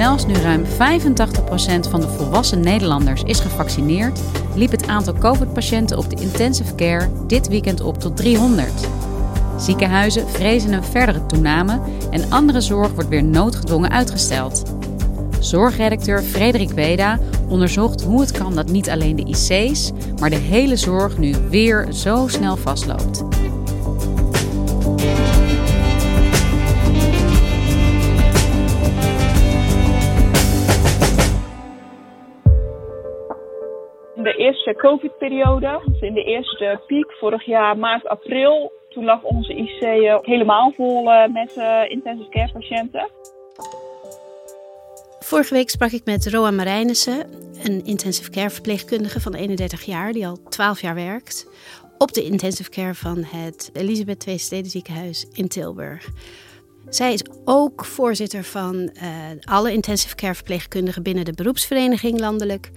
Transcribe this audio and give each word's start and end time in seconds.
Zelfs 0.00 0.26
nu 0.26 0.34
ruim 0.34 0.64
85% 0.64 0.68
van 1.90 2.00
de 2.00 2.08
volwassen 2.08 2.60
Nederlanders 2.60 3.22
is 3.22 3.40
gevaccineerd, 3.40 4.20
liep 4.54 4.70
het 4.70 4.86
aantal 4.86 5.14
COVID-patiënten 5.14 5.98
op 5.98 6.10
de 6.10 6.22
intensive 6.22 6.74
care 6.74 7.08
dit 7.26 7.48
weekend 7.48 7.80
op 7.80 7.98
tot 7.98 8.16
300. 8.16 8.88
Ziekenhuizen 9.58 10.28
vrezen 10.28 10.72
een 10.72 10.84
verdere 10.84 11.26
toename 11.26 11.80
en 12.10 12.30
andere 12.30 12.60
zorg 12.60 12.92
wordt 12.92 13.08
weer 13.08 13.24
noodgedwongen 13.24 13.90
uitgesteld. 13.90 14.62
Zorgredacteur 15.38 16.22
Frederik 16.22 16.70
Weda 16.70 17.18
onderzocht 17.48 18.02
hoe 18.02 18.20
het 18.20 18.30
kan 18.30 18.54
dat 18.54 18.70
niet 18.70 18.90
alleen 18.90 19.16
de 19.16 19.24
IC's, 19.24 19.92
maar 20.20 20.30
de 20.30 20.36
hele 20.36 20.76
zorg 20.76 21.18
nu 21.18 21.34
weer 21.50 21.92
zo 21.92 22.28
snel 22.28 22.56
vastloopt. 22.56 23.39
Eerste 34.70 34.88
COVID-periode, 34.88 35.80
dus 35.84 36.00
in 36.00 36.14
de 36.14 36.24
eerste 36.24 36.80
piek 36.86 37.12
vorig 37.12 37.44
jaar 37.44 37.78
maart, 37.78 38.06
april, 38.06 38.72
toen 38.88 39.04
lag 39.04 39.22
onze 39.22 39.54
IC 39.54 39.80
helemaal 40.24 40.72
vol 40.76 41.10
eh, 41.10 41.32
met 41.32 41.56
uh, 41.56 41.80
intensive 41.88 42.28
care 42.28 42.52
patiënten. 42.52 43.10
Vorige 45.20 45.54
week 45.54 45.70
sprak 45.70 45.90
ik 45.90 46.04
met 46.04 46.26
Roa 46.26 46.50
Marijnissen, 46.50 47.26
een 47.64 47.84
intensive 47.84 48.30
care 48.30 48.50
verpleegkundige 48.50 49.20
van 49.20 49.34
31 49.34 49.82
jaar, 49.82 50.12
die 50.12 50.26
al 50.26 50.38
12 50.48 50.80
jaar 50.80 50.94
werkt 50.94 51.48
op 51.98 52.12
de 52.12 52.24
intensive 52.24 52.70
care 52.70 52.94
van 52.94 53.24
het 53.24 53.70
Elisabeth 53.72 54.26
II 54.26 54.38
Steden 54.38 54.70
ziekenhuis 54.70 55.26
in 55.32 55.48
Tilburg. 55.48 56.08
Zij 56.88 57.12
is 57.12 57.24
ook 57.44 57.84
voorzitter 57.84 58.44
van 58.44 58.74
uh, 58.74 59.08
alle 59.40 59.72
intensive 59.72 60.14
care 60.14 60.34
verpleegkundigen 60.34 61.02
binnen 61.02 61.24
de 61.24 61.32
beroepsvereniging 61.32 62.20
landelijk. 62.20 62.70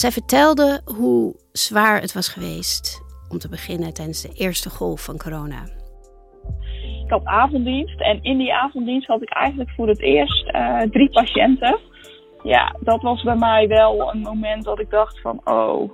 Zij 0.00 0.10
vertelde 0.10 0.80
hoe 0.84 1.34
zwaar 1.52 2.00
het 2.00 2.12
was 2.12 2.28
geweest 2.28 3.02
om 3.28 3.38
te 3.38 3.48
beginnen 3.48 3.94
tijdens 3.94 4.22
de 4.22 4.32
eerste 4.34 4.70
golf 4.70 5.04
van 5.04 5.18
corona. 5.18 5.62
Ik 7.04 7.10
had 7.10 7.24
avonddienst 7.24 8.00
en 8.00 8.22
in 8.22 8.38
die 8.38 8.54
avonddienst 8.54 9.06
had 9.06 9.22
ik 9.22 9.30
eigenlijk 9.30 9.70
voor 9.70 9.88
het 9.88 10.00
eerst 10.00 10.46
uh, 10.46 10.80
drie 10.80 11.10
patiënten. 11.10 11.78
Ja, 12.42 12.76
dat 12.80 13.02
was 13.02 13.22
bij 13.22 13.36
mij 13.36 13.68
wel 13.68 14.12
een 14.12 14.20
moment 14.20 14.64
dat 14.64 14.78
ik 14.78 14.90
dacht 14.90 15.20
van 15.20 15.40
oh, 15.44 15.90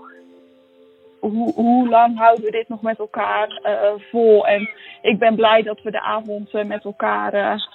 hoe, 1.21 1.53
hoe 1.55 1.89
lang 1.89 2.19
houden 2.19 2.45
we 2.45 2.51
dit 2.51 2.69
nog 2.69 2.83
met 2.83 2.99
elkaar 2.99 3.61
uh, 3.63 4.03
vol? 4.11 4.47
En 4.47 4.71
ik 5.03 5.19
ben 5.19 5.35
blij 5.35 5.63
dat 5.63 5.83
we 5.83 5.91
de 5.91 6.01
avond 6.01 6.55
uh, 6.55 6.65
met 6.65 6.85
elkaar 6.85 7.69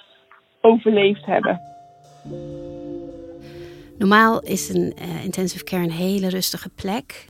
overleefd 0.60 1.26
hebben. 1.26 1.60
Normaal 4.02 4.40
is 4.40 4.68
een 4.68 4.94
uh, 5.02 5.24
intensive 5.24 5.64
care 5.64 5.82
een 5.82 5.90
hele 5.90 6.28
rustige 6.28 6.68
plek. 6.68 7.26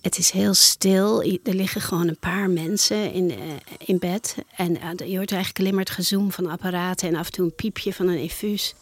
Het 0.00 0.18
is 0.18 0.30
heel 0.30 0.54
stil. 0.54 1.22
Er 1.22 1.54
liggen 1.54 1.80
gewoon 1.80 2.08
een 2.08 2.18
paar 2.18 2.50
mensen 2.50 3.12
in, 3.12 3.30
uh, 3.30 3.36
in 3.78 3.98
bed. 3.98 4.36
En 4.56 4.70
uh, 4.70 5.08
je 5.08 5.16
hoort 5.16 5.32
eigenlijk 5.32 5.58
alleen 5.58 5.86
gezoem 5.86 6.32
van 6.32 6.46
apparaten 6.46 7.08
en 7.08 7.14
af 7.14 7.26
en 7.26 7.32
toe 7.32 7.44
een 7.44 7.54
piepje 7.54 7.94
van 7.94 8.08
een 8.08 8.18
infuus. 8.18 8.74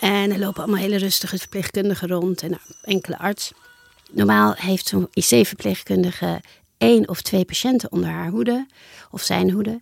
En 0.00 0.32
er 0.32 0.38
lopen 0.38 0.62
allemaal 0.62 0.80
hele 0.80 0.98
rustige 0.98 1.38
verpleegkundigen 1.38 2.08
rond 2.08 2.42
en 2.42 2.58
enkele 2.82 3.18
arts. 3.18 3.52
Normaal 4.10 4.54
heeft 4.54 4.88
zo'n 4.88 5.08
IC-verpleegkundige 5.12 6.40
één 6.78 7.08
of 7.08 7.22
twee 7.22 7.44
patiënten 7.44 7.92
onder 7.92 8.08
haar 8.10 8.30
hoede 8.30 8.66
of 9.10 9.22
zijn 9.22 9.50
hoede. 9.50 9.80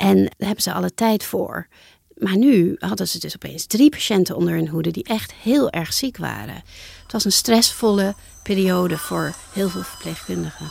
En 0.00 0.16
daar 0.16 0.46
hebben 0.46 0.62
ze 0.62 0.72
alle 0.72 0.94
tijd 0.94 1.24
voor. 1.24 1.66
Maar 2.14 2.36
nu 2.36 2.76
hadden 2.78 3.08
ze 3.08 3.18
dus 3.18 3.36
opeens 3.36 3.66
drie 3.66 3.90
patiënten 3.90 4.36
onder 4.36 4.54
hun 4.54 4.68
hoede 4.68 4.90
die 4.90 5.04
echt 5.04 5.32
heel 5.32 5.70
erg 5.70 5.92
ziek 5.92 6.16
waren. 6.16 6.54
Het 7.02 7.12
was 7.12 7.24
een 7.24 7.32
stressvolle 7.32 8.14
periode 8.42 8.96
voor 8.96 9.32
heel 9.54 9.68
veel 9.68 9.82
verpleegkundigen. 9.82 10.66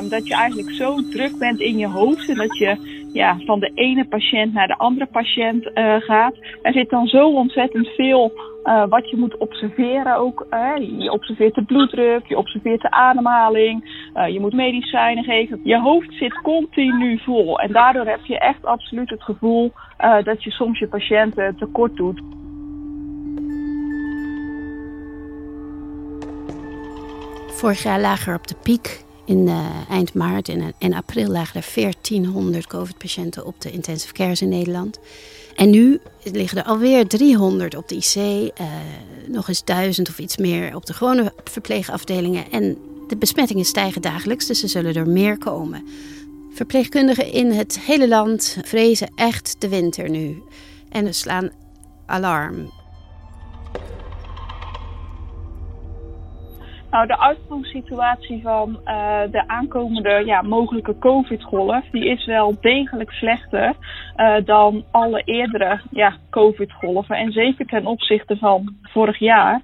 Um, 0.00 0.08
dat 0.08 0.26
je 0.26 0.34
eigenlijk 0.34 0.70
zo 0.70 1.08
druk 1.10 1.38
bent 1.38 1.60
in 1.60 1.78
je 1.78 1.86
hoofd 1.86 2.28
en 2.28 2.36
dat 2.36 2.58
je 2.58 3.00
ja, 3.12 3.38
van 3.46 3.60
de 3.60 3.70
ene 3.74 4.04
patiënt 4.04 4.52
naar 4.52 4.66
de 4.66 4.78
andere 4.78 5.06
patiënt 5.06 5.70
uh, 5.74 5.94
gaat. 6.00 6.34
Er 6.62 6.72
zit 6.72 6.90
dan 6.90 7.06
zo 7.06 7.32
ontzettend 7.34 7.88
veel 7.88 8.32
uh, 8.64 8.84
wat 8.88 9.10
je 9.10 9.16
moet 9.16 9.36
observeren 9.36 10.16
ook. 10.16 10.46
Je 10.98 11.12
observeert 11.12 11.54
de 11.54 11.64
bloeddruk, 11.64 12.26
je 12.26 12.36
observeert 12.36 12.80
de 12.80 12.90
ademhaling, 12.90 14.01
uh, 14.14 14.28
je 14.28 14.40
moet 14.40 14.52
medicijnen 14.52 15.24
geven. 15.24 15.60
Je 15.64 15.80
hoofd 15.80 16.12
zit 16.14 16.40
continu 16.42 17.18
vol 17.18 17.58
en 17.58 17.72
daardoor 17.72 18.06
heb 18.06 18.24
je 18.24 18.38
echt 18.38 18.64
absoluut 18.64 19.10
het 19.10 19.22
gevoel 19.22 19.72
dat 20.24 20.42
je 20.42 20.50
soms 20.50 20.78
je 20.78 20.86
patiënten 20.86 21.56
tekort 21.56 21.96
doet. 21.96 22.20
Vorig 27.48 27.82
jaar 27.82 28.00
lagen 28.00 28.32
er 28.32 28.38
op 28.38 28.46
de 28.46 28.56
piek 28.62 29.04
in 29.24 29.46
uh, 29.46 29.66
eind 29.90 30.14
maart 30.14 30.48
en, 30.78 30.94
april 30.94 31.28
lagen 31.28 31.60
er 31.60 31.66
1400 31.74 32.66
COVID-patiënten 32.66 33.46
op 33.46 33.60
de 33.60 33.70
intensive 33.70 34.12
cares 34.12 34.42
in 34.42 34.48
Nederland. 34.48 35.00
En 35.56 35.70
nu 35.70 36.00
liggen 36.22 36.58
er 36.58 36.64
alweer 36.64 37.06
300 37.06 37.76
op 37.76 37.88
de 37.88 37.94
IC, 37.94 38.52
nog 39.26 39.48
eens 39.48 39.64
1000 39.64 40.08
of 40.08 40.18
iets 40.18 40.36
meer 40.36 40.74
op 40.74 40.86
de 40.86 40.92
gewone 40.92 41.32
verpleegafdelingen. 41.44 42.50
En 42.50 42.76
de 43.12 43.18
besmettingen 43.18 43.64
stijgen 43.64 44.02
dagelijks, 44.02 44.46
dus 44.46 44.62
er 44.62 44.68
zullen 44.68 44.94
er 44.94 45.08
meer 45.08 45.38
komen. 45.38 45.82
Verpleegkundigen 46.50 47.32
in 47.32 47.50
het 47.50 47.80
hele 47.80 48.08
land 48.08 48.58
vrezen 48.64 49.12
echt 49.14 49.60
de 49.60 49.68
winter 49.68 50.10
nu. 50.10 50.42
En 50.90 51.14
slaan 51.14 51.50
alarm. 52.06 52.70
Nou, 56.90 57.06
de 57.06 57.18
uitgangssituatie 57.18 58.42
van 58.42 58.68
uh, 58.84 59.20
de 59.30 59.44
aankomende 59.48 60.22
ja, 60.26 60.42
mogelijke 60.42 60.98
COVID-golf, 60.98 61.84
die 61.90 62.04
is 62.04 62.26
wel 62.26 62.56
degelijk 62.60 63.10
slechter 63.10 63.74
uh, 64.16 64.36
dan 64.44 64.84
alle 64.90 65.22
eerdere 65.24 65.80
ja, 65.90 66.16
COVID-golven. 66.30 67.16
En 67.16 67.32
zeker 67.32 67.66
ten 67.66 67.86
opzichte 67.86 68.36
van 68.36 68.76
vorig 68.82 69.18
jaar. 69.18 69.62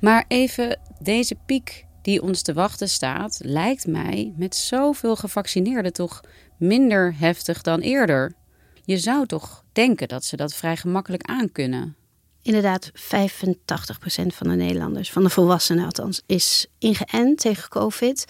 Maar 0.00 0.24
even, 0.28 0.78
deze 0.98 1.36
piek 1.46 1.86
die 2.08 2.22
ons 2.22 2.42
te 2.42 2.52
wachten 2.52 2.88
staat, 2.88 3.38
lijkt 3.42 3.86
mij 3.86 4.32
met 4.36 4.56
zoveel 4.56 5.16
gevaccineerden 5.16 5.92
toch 5.92 6.20
minder 6.58 7.14
heftig 7.18 7.62
dan 7.62 7.80
eerder. 7.80 8.32
Je 8.84 8.98
zou 8.98 9.26
toch 9.26 9.64
denken 9.72 10.08
dat 10.08 10.24
ze 10.24 10.36
dat 10.36 10.54
vrij 10.54 10.76
gemakkelijk 10.76 11.22
aankunnen 11.22 11.96
inderdaad 12.42 12.90
85% 12.90 12.94
van 14.26 14.48
de 14.48 14.54
Nederlanders, 14.54 15.10
van 15.10 15.22
de 15.22 15.30
volwassenen 15.30 15.84
althans, 15.84 16.22
is 16.26 16.66
ingeënt 16.78 17.38
tegen 17.38 17.68
COVID. 17.68 18.24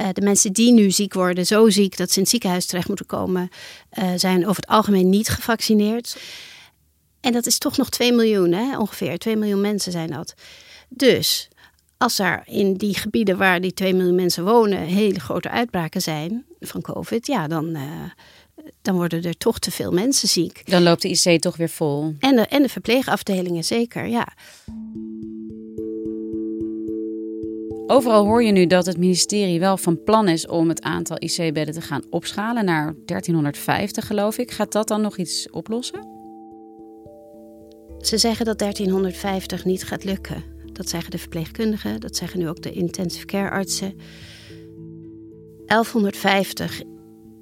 Uh, 0.00 0.08
de 0.12 0.20
mensen 0.20 0.52
die 0.52 0.72
nu 0.72 0.90
ziek 0.90 1.14
worden, 1.14 1.46
zo 1.46 1.70
ziek 1.70 1.96
dat 1.96 2.08
ze 2.08 2.14
in 2.14 2.22
het 2.22 2.30
ziekenhuis 2.30 2.66
terecht 2.66 2.88
moeten 2.88 3.06
komen, 3.06 3.48
uh, 3.98 4.12
zijn 4.16 4.46
over 4.46 4.62
het 4.62 4.70
algemeen 4.70 5.08
niet 5.08 5.28
gevaccineerd. 5.28 6.16
En 7.20 7.32
dat 7.32 7.46
is 7.46 7.58
toch 7.58 7.76
nog 7.76 7.90
2 7.90 8.12
miljoen, 8.12 8.52
hè? 8.52 8.78
ongeveer. 8.78 9.18
2 9.18 9.36
miljoen 9.36 9.60
mensen 9.60 9.92
zijn 9.92 10.10
dat. 10.10 10.34
Dus 10.88 11.48
als 12.00 12.18
er 12.18 12.42
in 12.44 12.74
die 12.74 12.94
gebieden 12.94 13.38
waar 13.38 13.60
die 13.60 13.72
2 13.72 13.94
miljoen 13.94 14.14
mensen 14.14 14.44
wonen 14.44 14.78
hele 14.78 15.20
grote 15.20 15.50
uitbraken 15.50 16.02
zijn 16.02 16.44
van 16.60 16.80
COVID, 16.80 17.26
ja, 17.26 17.48
dan, 17.48 17.68
uh, 17.76 17.82
dan 18.82 18.94
worden 18.94 19.22
er 19.22 19.36
toch 19.36 19.58
te 19.58 19.70
veel 19.70 19.92
mensen 19.92 20.28
ziek. 20.28 20.70
Dan 20.70 20.82
loopt 20.82 21.02
de 21.02 21.08
IC 21.08 21.40
toch 21.40 21.56
weer 21.56 21.68
vol. 21.68 22.14
En 22.18 22.36
de, 22.36 22.42
en 22.42 22.62
de 22.62 22.68
verpleegafdelingen 22.68 23.64
zeker, 23.64 24.06
ja. 24.06 24.28
Overal 27.86 28.24
hoor 28.24 28.42
je 28.42 28.52
nu 28.52 28.66
dat 28.66 28.86
het 28.86 28.96
ministerie 28.96 29.60
wel 29.60 29.76
van 29.76 30.02
plan 30.02 30.28
is 30.28 30.46
om 30.46 30.68
het 30.68 30.82
aantal 30.82 31.16
IC-bedden 31.18 31.74
te 31.74 31.80
gaan 31.80 32.02
opschalen 32.10 32.64
naar 32.64 32.94
1350, 33.04 34.06
geloof 34.06 34.38
ik. 34.38 34.50
Gaat 34.50 34.72
dat 34.72 34.88
dan 34.88 35.00
nog 35.00 35.16
iets 35.16 35.50
oplossen? 35.50 36.08
Ze 37.98 38.18
zeggen 38.18 38.46
dat 38.46 38.58
1350 38.58 39.64
niet 39.64 39.84
gaat 39.84 40.04
lukken. 40.04 40.58
Dat 40.80 40.88
zeggen 40.88 41.10
de 41.10 41.18
verpleegkundigen, 41.18 42.00
dat 42.00 42.16
zeggen 42.16 42.38
nu 42.38 42.48
ook 42.48 42.62
de 42.62 42.72
intensive 42.72 43.26
care 43.26 43.50
artsen. 43.50 43.94
1150 45.66 46.82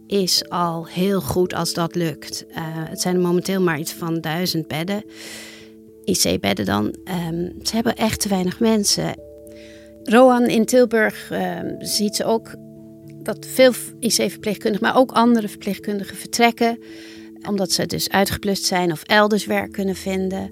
is 0.06 0.48
al 0.48 0.86
heel 0.86 1.20
goed 1.20 1.54
als 1.54 1.72
dat 1.72 1.94
lukt. 1.94 2.44
Uh, 2.50 2.56
het 2.62 3.00
zijn 3.00 3.20
momenteel 3.20 3.60
maar 3.60 3.78
iets 3.78 3.92
van 3.92 4.20
duizend 4.20 4.68
bedden. 4.68 5.04
IC-bedden 6.04 6.64
dan. 6.64 6.84
Um, 6.84 7.52
ze 7.62 7.74
hebben 7.74 7.96
echt 7.96 8.20
te 8.20 8.28
weinig 8.28 8.60
mensen. 8.60 9.20
Roan 10.04 10.46
in 10.46 10.64
Tilburg 10.64 11.30
uh, 11.32 11.60
ziet 11.78 12.16
ze 12.16 12.24
ook 12.24 12.54
dat 13.22 13.46
veel 13.46 13.72
IC-verpleegkundigen, 13.98 14.86
maar 14.86 14.96
ook 14.96 15.12
andere 15.12 15.48
verpleegkundigen 15.48 16.16
vertrekken. 16.16 16.78
Omdat 17.48 17.72
ze 17.72 17.86
dus 17.86 18.08
uitgeplust 18.08 18.64
zijn 18.64 18.92
of 18.92 19.02
elders 19.02 19.46
werk 19.46 19.72
kunnen 19.72 19.96
vinden. 19.96 20.50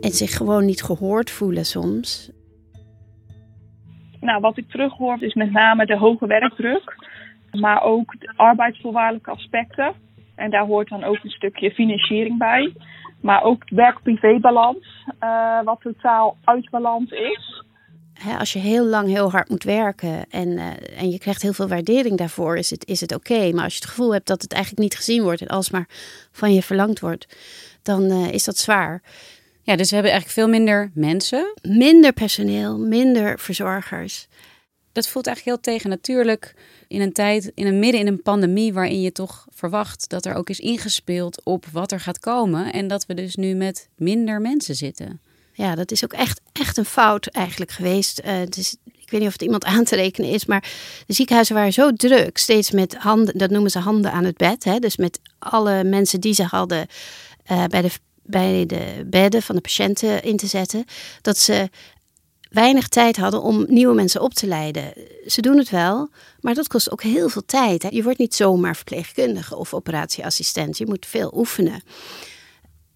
En 0.00 0.10
zich 0.10 0.36
gewoon 0.36 0.64
niet 0.64 0.82
gehoord 0.82 1.30
voelen 1.30 1.64
soms. 1.64 2.30
Nou, 4.20 4.40
wat 4.40 4.56
ik 4.56 4.70
terughoor 4.70 5.22
is 5.22 5.34
met 5.34 5.50
name 5.50 5.86
de 5.86 5.96
hoge 5.96 6.26
werkdruk. 6.26 6.96
Maar 7.52 7.82
ook 7.82 8.20
de 8.20 8.32
arbeidsvoorwaardelijke 8.36 9.30
aspecten. 9.30 9.92
En 10.34 10.50
daar 10.50 10.66
hoort 10.66 10.88
dan 10.88 11.04
ook 11.04 11.18
een 11.22 11.30
stukje 11.30 11.70
financiering 11.70 12.38
bij. 12.38 12.72
Maar 13.20 13.42
ook 13.42 13.70
werk-privé-balans, 13.70 15.06
uh, 15.20 15.62
wat 15.62 15.80
totaal 15.80 16.36
uit 16.44 16.70
balans 16.70 17.10
is 17.10 17.66
als 18.38 18.52
je 18.52 18.58
heel 18.58 18.84
lang 18.84 19.08
heel 19.08 19.30
hard 19.30 19.48
moet 19.48 19.62
werken 19.62 20.30
en, 20.30 20.48
uh, 20.48 20.66
en 20.96 21.10
je 21.10 21.18
krijgt 21.18 21.42
heel 21.42 21.52
veel 21.52 21.68
waardering 21.68 22.18
daarvoor, 22.18 22.56
is 22.56 22.70
het, 22.70 22.86
is 22.86 23.00
het 23.00 23.14
oké. 23.14 23.52
Maar 23.52 23.64
als 23.64 23.72
je 23.72 23.80
het 23.80 23.88
gevoel 23.88 24.12
hebt 24.12 24.26
dat 24.26 24.42
het 24.42 24.52
eigenlijk 24.52 24.82
niet 24.82 24.96
gezien 24.96 25.22
wordt 25.22 25.40
en 25.40 25.48
alsmaar 25.48 25.88
van 26.32 26.54
je 26.54 26.62
verlangd 26.62 27.00
wordt, 27.00 27.36
dan 27.82 28.02
uh, 28.02 28.32
is 28.32 28.44
dat 28.44 28.56
zwaar. 28.56 29.02
Ja, 29.68 29.76
dus 29.76 29.88
we 29.88 29.94
hebben 29.94 30.12
eigenlijk 30.12 30.40
veel 30.40 30.58
minder 30.58 30.90
mensen. 30.94 31.54
Minder 31.62 32.12
personeel, 32.12 32.78
minder 32.78 33.38
verzorgers. 33.38 34.26
Dat 34.92 35.08
voelt 35.08 35.26
eigenlijk 35.26 35.56
heel 35.56 35.74
tegen 35.74 35.90
natuurlijk 35.90 36.54
in 36.86 37.00
een 37.00 37.12
tijd, 37.12 37.52
in 37.54 37.66
een 37.66 37.78
midden 37.78 38.00
in 38.00 38.06
een 38.06 38.22
pandemie, 38.22 38.72
waarin 38.72 39.00
je 39.00 39.12
toch 39.12 39.46
verwacht 39.50 40.08
dat 40.08 40.26
er 40.26 40.34
ook 40.34 40.50
is 40.50 40.60
ingespeeld 40.60 41.44
op 41.44 41.66
wat 41.72 41.92
er 41.92 42.00
gaat 42.00 42.18
komen. 42.18 42.72
En 42.72 42.88
dat 42.88 43.06
we 43.06 43.14
dus 43.14 43.36
nu 43.36 43.54
met 43.54 43.88
minder 43.96 44.40
mensen 44.40 44.74
zitten. 44.74 45.20
Ja, 45.52 45.74
dat 45.74 45.90
is 45.90 46.04
ook 46.04 46.12
echt, 46.12 46.40
echt 46.52 46.76
een 46.76 46.84
fout 46.84 47.26
eigenlijk 47.26 47.70
geweest. 47.70 48.20
Uh, 48.24 48.32
dus 48.48 48.76
ik 48.84 49.10
weet 49.10 49.20
niet 49.20 49.28
of 49.28 49.32
het 49.32 49.42
iemand 49.42 49.64
aan 49.64 49.84
te 49.84 49.96
rekenen 49.96 50.30
is, 50.30 50.46
maar 50.46 50.70
de 51.06 51.14
ziekenhuizen 51.14 51.54
waren 51.54 51.72
zo 51.72 51.92
druk, 51.92 52.38
steeds 52.38 52.70
met 52.70 52.96
handen, 52.96 53.38
dat 53.38 53.50
noemen 53.50 53.70
ze 53.70 53.78
handen 53.78 54.12
aan 54.12 54.24
het 54.24 54.36
bed. 54.36 54.64
Hè? 54.64 54.78
Dus 54.78 54.96
met 54.96 55.20
alle 55.38 55.84
mensen 55.84 56.20
die 56.20 56.34
ze 56.34 56.42
hadden 56.42 56.86
uh, 57.50 57.64
bij, 57.64 57.82
de, 57.82 57.90
bij 58.28 58.66
de 58.66 59.04
bedden 59.06 59.42
van 59.42 59.54
de 59.54 59.60
patiënten 59.60 60.22
in 60.22 60.36
te 60.36 60.46
zetten, 60.46 60.84
dat 61.22 61.38
ze 61.38 61.68
weinig 62.50 62.88
tijd 62.88 63.16
hadden 63.16 63.42
om 63.42 63.64
nieuwe 63.68 63.94
mensen 63.94 64.20
op 64.20 64.34
te 64.34 64.46
leiden. 64.46 64.92
Ze 65.26 65.40
doen 65.40 65.58
het 65.58 65.70
wel, 65.70 66.08
maar 66.40 66.54
dat 66.54 66.68
kost 66.68 66.90
ook 66.90 67.02
heel 67.02 67.28
veel 67.28 67.44
tijd. 67.46 67.86
Je 67.90 68.02
wordt 68.02 68.18
niet 68.18 68.34
zomaar 68.34 68.76
verpleegkundige 68.76 69.56
of 69.56 69.74
operatieassistent. 69.74 70.78
Je 70.78 70.86
moet 70.86 71.06
veel 71.06 71.32
oefenen. 71.36 71.82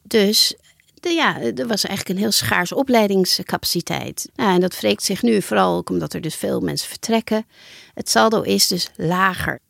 Dus 0.03 0.55
de, 0.95 1.11
ja, 1.11 1.41
er 1.41 1.67
was 1.67 1.85
eigenlijk 1.85 2.09
een 2.09 2.25
heel 2.25 2.33
schaars 2.33 2.73
opleidingscapaciteit. 2.73 4.29
Nou, 4.35 4.55
en 4.55 4.61
dat 4.61 4.81
wreekt 4.81 5.03
zich 5.03 5.23
nu 5.23 5.43
vooral 5.43 5.77
ook 5.77 5.91
omdat 5.91 6.13
er 6.13 6.21
dus 6.21 6.35
veel 6.35 6.61
mensen 6.61 6.89
vertrekken. 6.89 7.47
Het 7.95 8.09
saldo 8.09 8.41
is 8.41 8.67
dus 8.67 8.91
lager. 8.97 9.61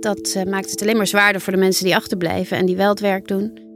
Dat 0.00 0.34
uh, 0.36 0.42
maakt 0.44 0.70
het 0.70 0.82
alleen 0.82 0.96
maar 0.96 1.06
zwaarder 1.06 1.40
voor 1.40 1.52
de 1.52 1.58
mensen 1.58 1.84
die 1.84 1.96
achterblijven 1.96 2.56
en 2.56 2.66
die 2.66 2.76
wel 2.76 2.88
het 2.88 3.00
werk 3.00 3.28
doen. 3.28 3.68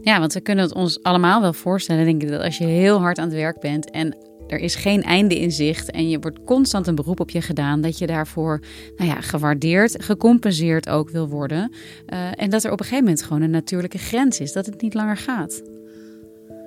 Ja, 0.00 0.18
want 0.18 0.32
we 0.32 0.40
kunnen 0.40 0.64
het 0.64 0.74
ons 0.74 1.02
allemaal 1.02 1.40
wel 1.40 1.52
voorstellen, 1.52 2.04
denk 2.04 2.22
ik, 2.22 2.28
dat 2.28 2.42
als 2.42 2.58
je 2.58 2.64
heel 2.64 3.00
hard 3.00 3.18
aan 3.18 3.28
het 3.28 3.36
werk 3.36 3.60
bent 3.60 3.90
en 3.90 4.16
er 4.46 4.58
is 4.58 4.74
geen 4.74 5.02
einde 5.02 5.40
in 5.40 5.52
zicht 5.52 5.90
en 5.90 6.08
je 6.08 6.18
wordt 6.18 6.44
constant 6.44 6.86
een 6.86 6.94
beroep 6.94 7.20
op 7.20 7.30
je 7.30 7.40
gedaan 7.40 7.80
dat 7.80 7.98
je 7.98 8.06
daarvoor 8.06 8.60
nou 8.96 9.10
ja, 9.10 9.20
gewaardeerd, 9.20 10.04
gecompenseerd 10.04 10.88
ook 10.88 11.10
wil 11.10 11.28
worden. 11.28 11.72
Uh, 12.12 12.28
en 12.34 12.50
dat 12.50 12.64
er 12.64 12.72
op 12.72 12.78
een 12.78 12.84
gegeven 12.84 13.04
moment 13.04 13.22
gewoon 13.24 13.42
een 13.42 13.50
natuurlijke 13.50 13.98
grens 13.98 14.40
is, 14.40 14.52
dat 14.52 14.66
het 14.66 14.82
niet 14.82 14.94
langer 14.94 15.16
gaat. 15.16 15.62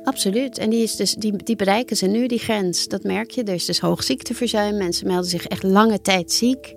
Absoluut. 0.04 0.58
En 0.58 0.70
die, 0.70 0.84
is 0.84 0.96
dus, 0.96 1.14
die, 1.14 1.44
die 1.44 1.56
bereiken 1.56 1.96
ze 1.96 2.08
nu, 2.08 2.28
die 2.28 2.40
grens. 2.40 2.88
Dat 2.88 3.04
merk 3.04 3.32
je. 3.32 3.44
Er 3.44 3.54
is 3.54 3.66
dus 3.66 3.80
hoog 3.80 4.04
ziekteverzuim. 4.04 4.78
Mensen 4.78 5.08
melden 5.08 5.30
zich 5.30 5.48
echt 5.48 5.64
lange 5.64 6.02
tijd 6.02 6.32
ziek. 6.32 6.74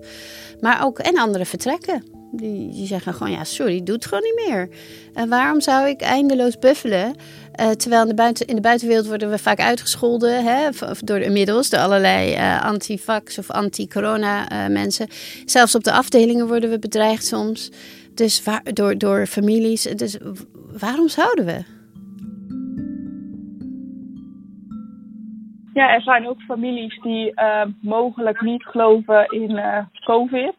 Maar 0.61 0.85
ook, 0.85 0.99
en 0.99 1.19
anderen 1.19 1.47
vertrekken. 1.47 2.05
Die, 2.35 2.71
die 2.71 2.87
zeggen 2.87 3.15
gewoon, 3.15 3.33
ja, 3.33 3.45
sorry, 3.45 3.83
doe 3.83 3.95
het 3.95 4.07
gewoon 4.07 4.23
niet 4.23 4.49
meer. 4.49 4.69
En 5.15 5.29
waarom 5.29 5.61
zou 5.61 5.89
ik 5.89 6.01
eindeloos 6.01 6.59
buffelen? 6.59 7.15
Uh, 7.61 7.71
terwijl 7.71 8.03
in 8.03 8.09
de, 8.09 8.15
buiten, 8.15 8.47
in 8.47 8.55
de 8.55 8.61
buitenwereld 8.61 9.07
worden 9.07 9.31
we 9.31 9.39
vaak 9.39 9.61
uitgescholden 9.61 10.45
hè, 10.45 10.69
door 10.99 11.19
inmiddels 11.19 11.69
door 11.69 11.81
allerlei 11.81 12.35
uh, 12.35 12.65
anti-vax 12.65 13.39
of 13.39 13.51
anti-corona 13.51 14.53
uh, 14.53 14.73
mensen. 14.73 15.09
Zelfs 15.45 15.75
op 15.75 15.85
de 15.85 15.93
afdelingen 15.93 16.47
worden 16.47 16.71
we 16.71 16.79
bedreigd 16.79 17.27
soms. 17.27 17.71
Dus 18.15 18.45
waar, 18.45 18.63
door, 18.73 18.99
door 18.99 19.27
families. 19.27 19.83
Dus 19.83 20.17
waarom 20.79 21.09
zouden 21.09 21.45
we? 21.45 21.82
Ja, 25.73 25.95
er 25.95 26.03
zijn 26.03 26.29
ook 26.29 26.41
families 26.41 27.01
die 27.01 27.35
mogelijk 27.81 28.41
niet 28.41 28.65
geloven 28.65 29.27
in 29.27 29.61
COVID 30.05 30.57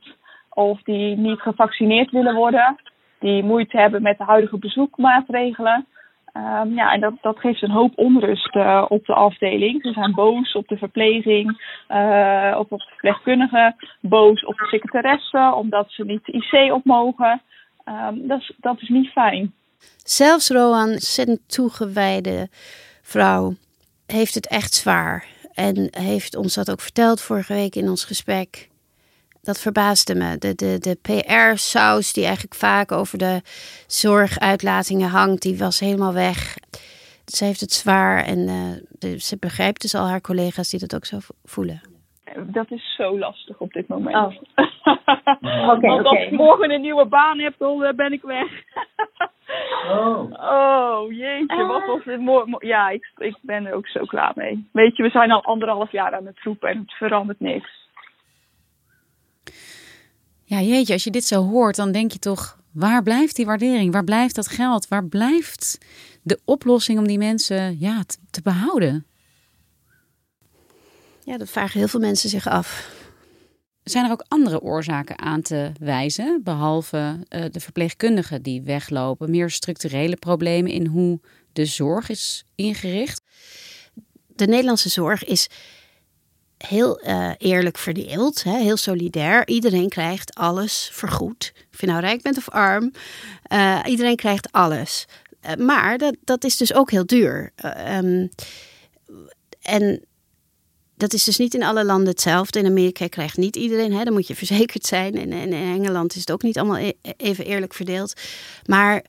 of 0.49 0.81
die 0.81 1.17
niet 1.17 1.39
gevaccineerd 1.39 2.11
willen 2.11 2.35
worden, 2.35 2.75
die 3.19 3.43
moeite 3.43 3.77
hebben 3.77 4.01
met 4.01 4.17
de 4.17 4.23
huidige 4.23 4.57
bezoekmaatregelen. 4.57 5.85
Um, 6.37 6.73
ja, 6.73 6.93
en 6.93 6.99
dat, 6.99 7.13
dat 7.21 7.39
geeft 7.39 7.61
een 7.61 7.71
hoop 7.71 7.91
onrust 7.95 8.55
uh, 8.55 8.85
op 8.87 9.05
de 9.05 9.13
afdeling. 9.13 9.81
Ze 9.81 9.91
zijn 9.91 10.13
boos 10.13 10.53
op 10.53 10.67
de 10.67 10.77
verpleging, 10.77 11.49
of 12.57 12.69
op 12.69 12.79
de 12.79 12.85
verpleegkundigen, 12.87 13.75
boos 14.01 14.45
op 14.45 14.57
de 14.57 14.65
secretaresse, 14.65 15.53
omdat 15.55 15.85
ze 15.89 16.03
niet 16.03 16.25
de 16.25 16.31
IC 16.31 16.73
op 16.73 16.85
mogen. 16.85 17.41
Um, 17.85 18.27
dat, 18.27 18.39
is, 18.39 18.51
dat 18.57 18.81
is 18.81 18.89
niet 18.89 19.09
fijn. 19.09 19.53
Zelfs 20.03 20.49
Roan, 20.49 20.89
een 21.15 21.39
toegewijde 21.47 22.47
vrouw, 23.01 23.53
heeft 24.13 24.33
het 24.33 24.47
echt 24.47 24.73
zwaar. 24.73 25.25
En 25.53 25.87
heeft 25.91 26.35
ons 26.35 26.53
dat 26.53 26.71
ook 26.71 26.81
verteld 26.81 27.21
vorige 27.21 27.53
week 27.53 27.75
in 27.75 27.89
ons 27.89 28.05
gesprek 28.05 28.71
dat 29.43 29.59
verbaasde 29.59 30.15
me. 30.15 30.37
De, 30.37 30.55
de, 30.55 30.77
de 30.79 30.97
PR-saus 31.01 32.13
die 32.13 32.23
eigenlijk 32.23 32.55
vaak 32.55 32.91
over 32.91 33.17
de 33.17 33.41
zorguitlatingen 33.87 35.09
hangt, 35.09 35.41
die 35.41 35.57
was 35.57 35.79
helemaal 35.79 36.13
weg. 36.13 36.57
Ze 37.25 37.45
heeft 37.45 37.59
het 37.59 37.71
zwaar 37.71 38.23
en 38.23 38.39
uh, 38.39 39.17
ze 39.17 39.37
begrijpt 39.39 39.81
dus 39.81 39.95
al 39.95 40.07
haar 40.07 40.21
collega's 40.21 40.69
die 40.69 40.79
dat 40.79 40.95
ook 40.95 41.05
zo 41.05 41.17
voelen. 41.43 41.81
Dat 42.37 42.71
is 42.71 42.95
zo 42.95 43.19
lastig 43.19 43.59
op 43.59 43.71
dit 43.71 43.87
moment. 43.87 44.15
Oh. 44.15 44.33
okay, 45.73 45.89
Want 45.89 46.05
als 46.05 46.21
ik 46.21 46.31
morgen 46.31 46.71
een 46.71 46.81
nieuwe 46.81 47.05
baan 47.05 47.39
heb, 47.39 47.53
dan 47.57 47.83
uh, 47.83 47.91
ben 47.91 48.13
ik 48.13 48.21
weg. 48.21 48.47
Oh. 49.89 50.31
oh, 50.31 51.11
jeetje, 51.11 51.65
wat 51.65 51.85
was 51.85 52.03
dit 52.03 52.19
mooi. 52.19 52.55
Ja, 52.59 52.89
ik, 52.89 53.11
ik 53.17 53.37
ben 53.41 53.65
er 53.65 53.73
ook 53.73 53.87
zo 53.87 54.05
klaar 54.05 54.31
mee. 54.35 54.69
Weet 54.71 54.95
je, 54.97 55.03
we 55.03 55.09
zijn 55.09 55.31
al 55.31 55.43
anderhalf 55.43 55.91
jaar 55.91 56.15
aan 56.15 56.25
het 56.25 56.39
roepen 56.39 56.69
en 56.69 56.77
het 56.77 56.91
verandert 56.91 57.39
niks. 57.39 57.81
Ja, 60.43 60.59
jeetje, 60.59 60.93
als 60.93 61.03
je 61.03 61.11
dit 61.11 61.23
zo 61.23 61.41
hoort, 61.41 61.75
dan 61.75 61.91
denk 61.91 62.11
je 62.11 62.19
toch, 62.19 62.57
waar 62.73 63.03
blijft 63.03 63.35
die 63.35 63.45
waardering? 63.45 63.93
Waar 63.93 64.03
blijft 64.03 64.35
dat 64.35 64.47
geld? 64.47 64.87
Waar 64.87 65.05
blijft 65.05 65.85
de 66.23 66.39
oplossing 66.45 66.99
om 66.99 67.07
die 67.07 67.17
mensen 67.17 67.79
ja, 67.79 68.03
te, 68.31 68.41
behouden? 68.41 69.05
Ja, 71.23 71.37
dat 71.37 71.49
vragen 71.49 71.79
heel 71.79 71.87
veel 71.87 71.99
mensen 71.99 72.29
zich 72.29 72.47
af. 72.47 73.01
Zijn 73.83 74.05
er 74.05 74.11
ook 74.11 74.25
andere 74.27 74.61
oorzaken 74.61 75.19
aan 75.19 75.41
te 75.41 75.71
wijzen, 75.79 76.43
behalve 76.43 77.19
uh, 77.29 77.45
de 77.51 77.59
verpleegkundigen 77.59 78.41
die 78.41 78.61
weglopen? 78.61 79.29
Meer 79.29 79.49
structurele 79.49 80.15
problemen 80.15 80.71
in 80.71 80.85
hoe 80.85 81.19
de 81.53 81.65
zorg 81.65 82.09
is 82.09 82.43
ingericht? 82.55 83.21
De 84.27 84.47
Nederlandse 84.47 84.89
zorg 84.89 85.23
is 85.23 85.49
heel 86.57 87.07
uh, 87.07 87.31
eerlijk 87.37 87.77
verdeeld, 87.77 88.43
hè, 88.43 88.57
heel 88.57 88.77
solidair. 88.77 89.47
Iedereen 89.47 89.89
krijgt 89.89 90.35
alles 90.35 90.89
vergoed. 90.91 91.53
Of 91.73 91.81
je 91.81 91.87
nou 91.87 91.99
rijk 91.99 92.21
bent 92.21 92.37
of 92.37 92.49
arm, 92.49 92.91
uh, 93.51 93.79
iedereen 93.85 94.15
krijgt 94.15 94.51
alles. 94.51 95.05
Maar 95.57 95.97
dat, 95.97 96.15
dat 96.23 96.43
is 96.43 96.57
dus 96.57 96.73
ook 96.73 96.91
heel 96.91 97.05
duur. 97.05 97.51
Um, 97.87 98.29
en 99.61 100.05
dat 101.03 101.13
is 101.13 101.23
dus 101.23 101.37
niet 101.37 101.53
in 101.53 101.63
alle 101.63 101.85
landen 101.85 102.07
hetzelfde. 102.07 102.59
In 102.59 102.65
Amerika 102.65 103.07
krijgt 103.07 103.37
niet 103.37 103.55
iedereen, 103.55 103.93
hè, 103.93 104.03
dan 104.03 104.13
moet 104.13 104.27
je 104.27 104.35
verzekerd 104.45 104.85
zijn. 104.85 105.15
En, 105.17 105.31
en 105.31 105.53
in 105.53 105.73
Engeland 105.73 106.13
is 106.13 106.19
het 106.19 106.31
ook 106.31 106.41
niet 106.41 106.57
allemaal 106.57 106.77
e 106.77 106.93
even 107.17 107.45
eerlijk 107.45 107.73
verdeeld. 107.73 108.13
Maar 108.65 109.03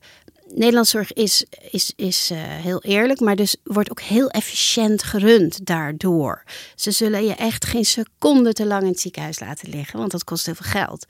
Nederlandszorg 0.53 1.13
is, 1.13 1.45
is, 1.71 1.93
is 1.95 2.31
uh, 2.31 2.37
heel 2.41 2.81
eerlijk, 2.81 3.19
maar 3.19 3.35
dus 3.35 3.55
wordt 3.63 3.89
ook 3.89 4.01
heel 4.01 4.29
efficiënt 4.29 5.03
gerund 5.03 5.65
daardoor. 5.65 6.43
Ze 6.75 6.91
zullen 6.91 7.25
je 7.25 7.33
echt 7.33 7.65
geen 7.65 7.85
seconde 7.85 8.53
te 8.53 8.65
lang 8.65 8.81
in 8.81 8.87
het 8.87 8.99
ziekenhuis 8.99 9.39
laten 9.39 9.69
liggen, 9.69 9.99
want 9.99 10.11
dat 10.11 10.23
kost 10.23 10.45
heel 10.45 10.55
veel 10.55 10.71
geld. 10.71 11.05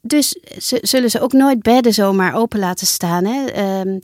Dus 0.00 0.28
ze, 0.58 0.78
zullen 0.82 1.10
ze 1.10 1.20
ook 1.20 1.32
nooit 1.32 1.62
bedden 1.62 1.94
zomaar 1.94 2.34
open 2.34 2.58
laten 2.58 2.86
staan. 2.86 3.24
Hè? 3.24 3.80
Um, 3.80 4.00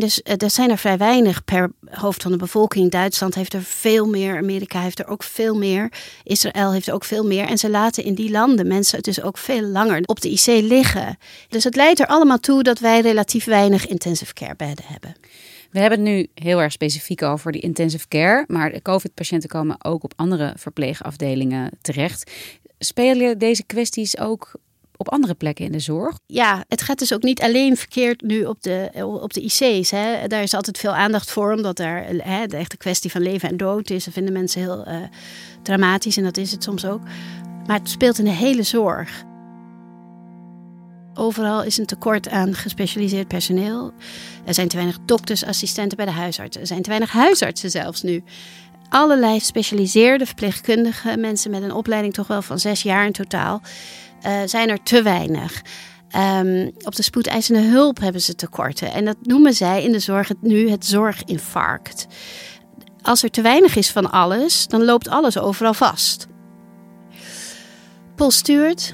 dus 0.00 0.22
eh, 0.22 0.34
er 0.38 0.50
zijn 0.50 0.70
er 0.70 0.78
vrij 0.78 0.98
weinig 0.98 1.44
per 1.44 1.72
hoofd 1.90 2.22
van 2.22 2.32
de 2.32 2.38
bevolking. 2.38 2.90
Duitsland 2.90 3.34
heeft 3.34 3.52
er 3.52 3.62
veel 3.62 4.06
meer, 4.06 4.36
Amerika 4.36 4.80
heeft 4.80 4.98
er 4.98 5.06
ook 5.06 5.22
veel 5.22 5.56
meer, 5.56 5.92
Israël 6.24 6.72
heeft 6.72 6.86
er 6.86 6.94
ook 6.94 7.04
veel 7.04 7.26
meer. 7.26 7.46
En 7.46 7.58
ze 7.58 7.70
laten 7.70 8.04
in 8.04 8.14
die 8.14 8.30
landen 8.30 8.66
mensen 8.66 9.02
dus 9.02 9.22
ook 9.22 9.38
veel 9.38 9.62
langer 9.62 10.02
op 10.04 10.20
de 10.20 10.30
IC 10.30 10.46
liggen. 10.46 11.18
Dus 11.48 11.64
het 11.64 11.76
leidt 11.76 12.00
er 12.00 12.06
allemaal 12.06 12.38
toe 12.38 12.62
dat 12.62 12.78
wij 12.78 13.00
relatief 13.00 13.44
weinig 13.44 13.86
intensive 13.86 14.32
care 14.32 14.56
bedden 14.56 14.84
hebben. 14.88 15.14
We 15.70 15.78
hebben 15.78 15.98
het 15.98 16.08
nu 16.08 16.28
heel 16.34 16.62
erg 16.62 16.72
specifiek 16.72 17.22
over 17.22 17.52
die 17.52 17.60
intensive 17.60 18.08
care, 18.08 18.44
maar 18.46 18.82
COVID-patiënten 18.82 19.48
komen 19.48 19.84
ook 19.84 20.04
op 20.04 20.12
andere 20.16 20.52
verpleegafdelingen 20.56 21.70
terecht. 21.80 22.30
Spelen 22.78 23.38
deze 23.38 23.64
kwesties 23.64 24.18
ook 24.18 24.52
op 24.98 25.08
andere 25.10 25.34
plekken 25.34 25.64
in 25.64 25.72
de 25.72 25.78
zorg. 25.78 26.18
Ja, 26.26 26.64
het 26.68 26.82
gaat 26.82 26.98
dus 26.98 27.12
ook 27.12 27.22
niet 27.22 27.40
alleen 27.40 27.76
verkeerd 27.76 28.22
nu 28.22 28.44
op 28.44 28.62
de, 28.62 28.90
op 29.02 29.32
de 29.32 29.40
IC's. 29.40 29.90
Hè. 29.90 30.26
Daar 30.26 30.42
is 30.42 30.54
altijd 30.54 30.78
veel 30.78 30.94
aandacht 30.94 31.30
voor, 31.30 31.52
omdat 31.52 31.76
daar 31.76 32.06
hè, 32.08 32.46
de 32.46 32.56
echte 32.56 32.76
kwestie 32.76 33.10
van 33.10 33.22
leven 33.22 33.48
en 33.48 33.56
dood 33.56 33.90
is. 33.90 34.04
Dat 34.04 34.14
vinden 34.14 34.32
mensen 34.32 34.60
heel 34.60 34.88
uh, 34.88 34.96
dramatisch 35.62 36.16
en 36.16 36.24
dat 36.24 36.36
is 36.36 36.50
het 36.50 36.62
soms 36.62 36.84
ook. 36.84 37.00
Maar 37.66 37.78
het 37.78 37.88
speelt 37.88 38.18
in 38.18 38.24
de 38.24 38.30
hele 38.30 38.62
zorg. 38.62 39.24
Overal 41.14 41.62
is 41.62 41.78
een 41.78 41.86
tekort 41.86 42.28
aan 42.28 42.54
gespecialiseerd 42.54 43.28
personeel. 43.28 43.92
Er 44.44 44.54
zijn 44.54 44.68
te 44.68 44.76
weinig 44.76 44.98
dokters, 45.04 45.44
assistenten 45.44 45.96
bij 45.96 46.06
de 46.06 46.12
huisartsen. 46.12 46.60
Er 46.60 46.66
zijn 46.66 46.82
te 46.82 46.88
weinig 46.88 47.12
huisartsen 47.12 47.70
zelfs 47.70 48.02
nu 48.02 48.22
allerlei 48.88 49.38
gespecialiseerde 49.38 50.26
verpleegkundigen, 50.26 51.20
mensen 51.20 51.50
met 51.50 51.62
een 51.62 51.72
opleiding 51.72 52.14
toch 52.14 52.26
wel 52.26 52.42
van 52.42 52.58
zes 52.58 52.82
jaar 52.82 53.06
in 53.06 53.12
totaal, 53.12 53.62
uh, 54.26 54.40
zijn 54.44 54.68
er 54.68 54.82
te 54.82 55.02
weinig. 55.02 55.62
Um, 56.16 56.70
op 56.84 56.96
de 56.96 57.02
spoedeisende 57.02 57.60
hulp 57.60 58.00
hebben 58.00 58.20
ze 58.20 58.34
tekorten. 58.34 58.92
En 58.92 59.04
dat 59.04 59.16
noemen 59.22 59.54
zij 59.54 59.82
in 59.82 59.92
de 59.92 59.98
zorg 59.98 60.28
het, 60.28 60.42
nu 60.42 60.70
het 60.70 60.86
zorginfarct. 60.86 62.06
Als 63.02 63.22
er 63.22 63.30
te 63.30 63.42
weinig 63.42 63.76
is 63.76 63.90
van 63.90 64.10
alles, 64.10 64.66
dan 64.66 64.84
loopt 64.84 65.08
alles 65.08 65.38
overal 65.38 65.74
vast. 65.74 66.26
Paul 68.14 68.30
Stuart 68.30 68.92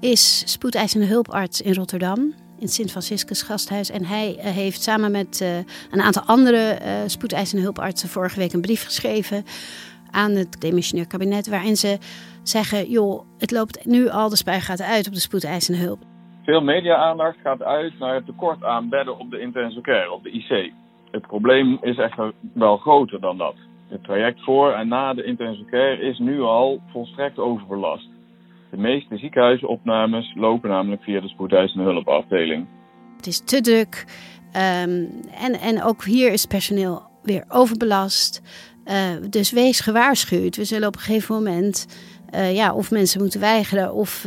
is 0.00 0.42
spoedeisende 0.44 1.06
hulparts 1.06 1.60
in 1.60 1.74
Rotterdam, 1.74 2.34
in 2.58 2.68
Sint-Franciscus 2.68 3.42
gasthuis. 3.42 3.90
En 3.90 4.04
hij 4.04 4.36
uh, 4.36 4.44
heeft 4.44 4.82
samen 4.82 5.10
met 5.10 5.40
uh, 5.42 5.56
een 5.90 6.02
aantal 6.02 6.22
andere 6.22 6.78
spoedeisende 7.06 7.62
hulpartsen 7.62 8.08
vorige 8.08 8.38
week 8.38 8.52
een 8.52 8.60
brief 8.60 8.84
geschreven 8.84 9.44
aan 10.10 10.30
het 10.30 10.60
demissionair 10.60 11.08
kabinet, 11.08 11.48
waarin 11.48 11.76
ze 11.76 11.98
zeggen: 12.42 12.90
joh, 12.90 13.24
het 13.38 13.50
loopt 13.50 13.86
nu 13.86 14.08
al 14.08 14.28
de 14.28 14.36
spuigaten 14.36 14.86
uit 14.86 15.06
op 15.06 15.14
de 15.14 15.20
spoedeisende 15.20 15.80
hulp. 15.80 15.98
Veel 16.44 16.60
media-aandacht 16.60 17.36
gaat 17.42 17.62
uit 17.62 17.98
naar 17.98 18.14
het 18.14 18.26
tekort 18.26 18.64
aan 18.64 18.88
bedden 18.88 19.18
op 19.18 19.30
de 19.30 19.40
intensive 19.40 19.80
care, 19.80 20.12
op 20.12 20.22
de 20.22 20.30
IC. 20.30 20.72
Het 21.10 21.26
probleem 21.26 21.78
is 21.80 21.96
echter 21.96 22.32
wel 22.54 22.76
groter 22.76 23.20
dan 23.20 23.38
dat. 23.38 23.54
Het 23.88 24.04
traject 24.04 24.44
voor 24.44 24.72
en 24.72 24.88
na 24.88 25.14
de 25.14 25.24
intensive 25.24 25.70
care 25.70 26.00
is 26.00 26.18
nu 26.18 26.40
al 26.40 26.80
volstrekt 26.92 27.38
overbelast. 27.38 28.08
De 28.70 28.76
meeste 28.76 29.16
ziekenhuisopnames 29.16 30.32
lopen 30.34 30.70
namelijk 30.70 31.02
via 31.02 31.20
de 31.20 31.28
spoedeisende 31.28 31.84
hulpafdeling. 31.84 32.66
Het 33.16 33.26
is 33.26 33.44
te 33.44 33.60
druk 33.60 34.04
um, 34.52 35.10
en, 35.30 35.52
en 35.60 35.82
ook 35.82 36.04
hier 36.04 36.32
is 36.32 36.46
personeel 36.46 37.02
weer 37.22 37.44
overbelast. 37.48 38.42
Uh, 38.88 39.30
dus 39.30 39.52
wees 39.52 39.80
gewaarschuwd. 39.80 40.56
We 40.56 40.64
zullen 40.64 40.88
op 40.88 40.94
een 40.94 41.00
gegeven 41.00 41.34
moment 41.34 41.86
uh, 42.34 42.54
ja, 42.54 42.74
of 42.74 42.90
mensen 42.90 43.20
moeten 43.20 43.40
weigeren 43.40 43.92
of 43.92 44.24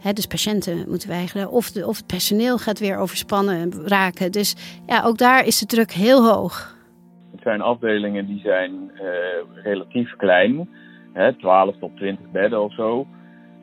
hè, 0.00 0.12
dus 0.12 0.26
patiënten 0.26 0.84
moeten 0.88 1.08
weigeren. 1.08 1.50
Of, 1.50 1.76
of 1.76 1.96
het 1.96 2.06
personeel 2.06 2.58
gaat 2.58 2.78
weer 2.78 2.98
overspannen 2.98 3.72
raken. 3.86 4.32
Dus 4.32 4.80
ja, 4.86 5.02
ook 5.04 5.18
daar 5.18 5.46
is 5.46 5.58
de 5.58 5.66
druk 5.66 5.90
heel 5.90 6.28
hoog. 6.30 6.76
Het 7.32 7.42
zijn 7.42 7.60
afdelingen 7.60 8.26
die 8.26 8.40
zijn 8.40 8.90
uh, 8.94 9.02
relatief 9.62 10.16
klein. 10.16 10.68
Hè, 11.12 11.34
12 11.34 11.76
tot 11.78 11.96
20 11.96 12.30
bedden 12.30 12.62
of 12.62 12.74
zo. 12.74 13.06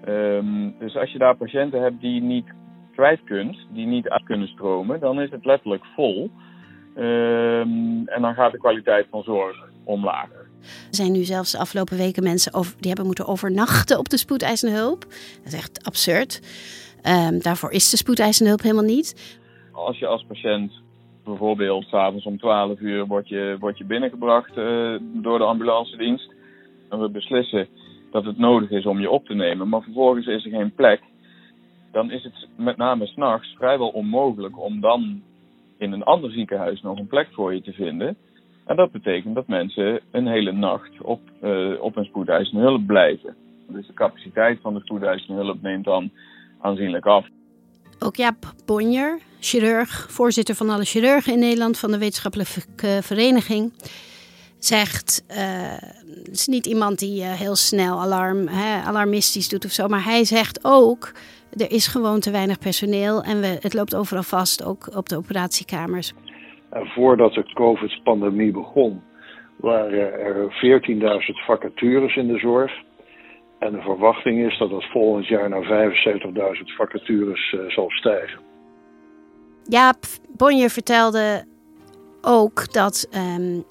Um, 0.08 0.75
dus 0.79 0.96
als 0.96 1.12
je 1.12 1.17
daar 1.17 1.36
patiënten 1.36 1.82
hebt 1.82 2.01
die 2.01 2.22
niet 2.22 2.46
kwijt 2.94 3.24
kunt, 3.24 3.58
die 3.70 3.86
niet 3.86 4.10
uit 4.10 4.24
kunnen 4.24 4.48
stromen, 4.48 5.00
dan 5.00 5.22
is 5.22 5.29
het 5.29 5.46
letterlijk 5.46 5.86
vol. 5.96 6.32
Um, 6.98 8.08
en 8.08 8.22
dan 8.22 8.34
gaat 8.34 8.52
de 8.52 8.58
kwaliteit 8.58 9.08
van 9.10 9.24
zorg 9.24 9.64
omlaag. 9.84 10.30
Er 10.62 10.96
zijn 10.96 11.12
nu 11.12 11.24
zelfs 11.24 11.52
de 11.52 11.58
afgelopen 11.58 11.98
weken 11.98 12.24
mensen 12.24 12.54
over, 12.54 12.75
die 12.78 12.88
hebben 12.88 13.06
moeten 13.06 13.28
overnachten 13.28 14.00
op 14.00 14.10
de 14.10 14.18
spoedeisende 14.18 14.75
hulp. 14.75 15.02
Dat 15.44 15.54
is 15.54 15.54
echt 15.54 15.86
absurd. 15.86 16.42
Um, 17.04 17.42
daarvoor 17.42 17.72
is 17.72 17.90
de 17.90 17.98
spoedeisende 17.98 18.50
hulp 18.50 18.62
helemaal 18.62 18.84
niet. 18.84 19.40
Als 19.72 20.00
je 20.00 20.08
als 20.08 20.25
patiënt 20.28 20.72
bijvoorbeeld 21.24 21.86
s'avonds 21.86 22.25
om 22.25 22.38
12 22.38 22.80
uur 22.80 23.06
wordt 23.06 23.28
je, 23.28 23.56
wordt 23.60 23.78
je 23.78 23.86
binnengebracht 23.86 24.58
uh, 24.58 24.96
door 25.02 25.38
de 25.38 25.44
ambulance 25.44 25.98
dienst. 25.98 26.34
En 26.90 27.00
we 27.00 27.10
beslissen 27.10 27.68
dat 28.12 28.25
het 28.25 28.38
nodig 28.38 28.70
is 28.70 28.86
om 28.86 29.00
je 29.00 29.10
op 29.10 29.25
te 29.25 29.34
nemen, 29.34 29.70
maar 29.70 29.82
vervolgens 29.82 30.28
is 30.28 30.46
er 30.46 30.52
geen 30.52 30.74
plek. 30.74 31.02
Dan 31.92 32.12
is 32.12 32.24
het 32.24 32.48
met 32.56 32.78
name 32.78 33.06
s'nachts 33.06 33.56
vrijwel 33.58 33.88
onmogelijk 33.88 34.60
om 34.60 34.82
dan 34.82 35.22
in 35.77 35.91
een 35.91 36.03
ander 36.03 36.32
ziekenhuis 36.32 36.82
nog 36.82 37.00
een 37.00 37.08
plek 37.08 37.27
voor 37.32 37.53
je 37.53 37.62
te 37.62 37.74
vinden. 37.74 38.17
En 38.65 38.75
dat 38.75 38.91
betekent 38.91 39.36
dat 39.36 39.48
mensen 39.48 40.00
een 40.12 40.27
hele 40.27 40.51
nacht 40.51 41.01
op, 41.01 41.22
uh, 41.44 41.82
op 41.82 41.96
een 41.96 42.05
spoedeisende 42.05 42.62
hulp 42.62 42.88
blijven. 42.88 43.36
Dus 43.67 43.88
de 43.88 43.94
capaciteit 43.94 44.60
van 44.62 44.74
de 44.74 44.79
spoedeisende 44.79 45.41
hulp 45.41 45.62
neemt 45.62 45.86
dan 45.86 46.12
aanzienlijk 46.62 47.05
af. 47.05 47.27
Ook 48.00 48.15
Jaap 48.15 48.53
Bonjer, 48.65 49.20
chirurg, 49.39 50.08
voorzitter 50.10 50.55
van 50.55 50.70
alle 50.70 50.86
chirurgen 50.86 51.34
in 51.34 51.39
Nederland 51.39 51.79
van 51.79 51.91
de 51.91 51.98
Wetenschappelijke 51.98 53.00
Vereniging, 53.01 53.74
zegt: 54.60 55.25
uh, 55.29 55.38
het 56.24 56.32
is 56.32 56.48
niet 56.48 56.65
iemand 56.65 57.00
die 57.00 57.24
heel 57.24 57.55
snel 57.55 58.00
alarm, 58.01 58.48
hè, 58.48 58.82
alarmistisch 58.82 59.50
doet 59.50 59.65
of 59.65 59.72
zo, 59.72 59.88
maar 59.88 60.03
hij 60.03 60.25
zegt 60.25 60.60
ook: 60.62 61.12
er 61.52 61.72
is 61.72 61.88
gewoon 61.88 62.20
te 62.20 62.32
weinig 62.32 62.60
personeel 62.60 63.24
en 63.24 63.42
we, 63.42 63.58
het 63.60 63.74
loopt 63.74 63.96
overal 63.96 64.24
vast, 64.24 64.66
ook 64.66 64.96
op 64.96 65.10
de 65.10 65.18
operatiekamers. 65.18 66.14
En 66.70 66.86
voordat 66.88 67.34
de 67.34 67.54
COVID-pandemie 67.54 68.52
begon, 68.52 69.02
waren 69.56 70.20
er 70.20 70.82
14.000 70.96 71.46
vacatures 71.46 72.16
in 72.16 72.28
de 72.28 72.40
zorg. 72.40 72.72
En 73.60 73.72
de 73.72 73.82
verwachting 73.82 74.46
is 74.52 74.58
dat 74.58 74.70
dat 74.70 74.84
volgend 74.84 75.28
jaar 75.28 75.50
naar 75.50 75.94
75.000 76.58 76.75
vacatures 76.78 77.52
uh, 77.52 77.70
zal 77.70 77.90
stijgen. 77.90 78.40
Jaap 79.64 80.04
Bonje 80.38 80.70
vertelde 80.70 81.46
ook 82.22 82.74
dat 82.74 83.10
um, 83.38 83.64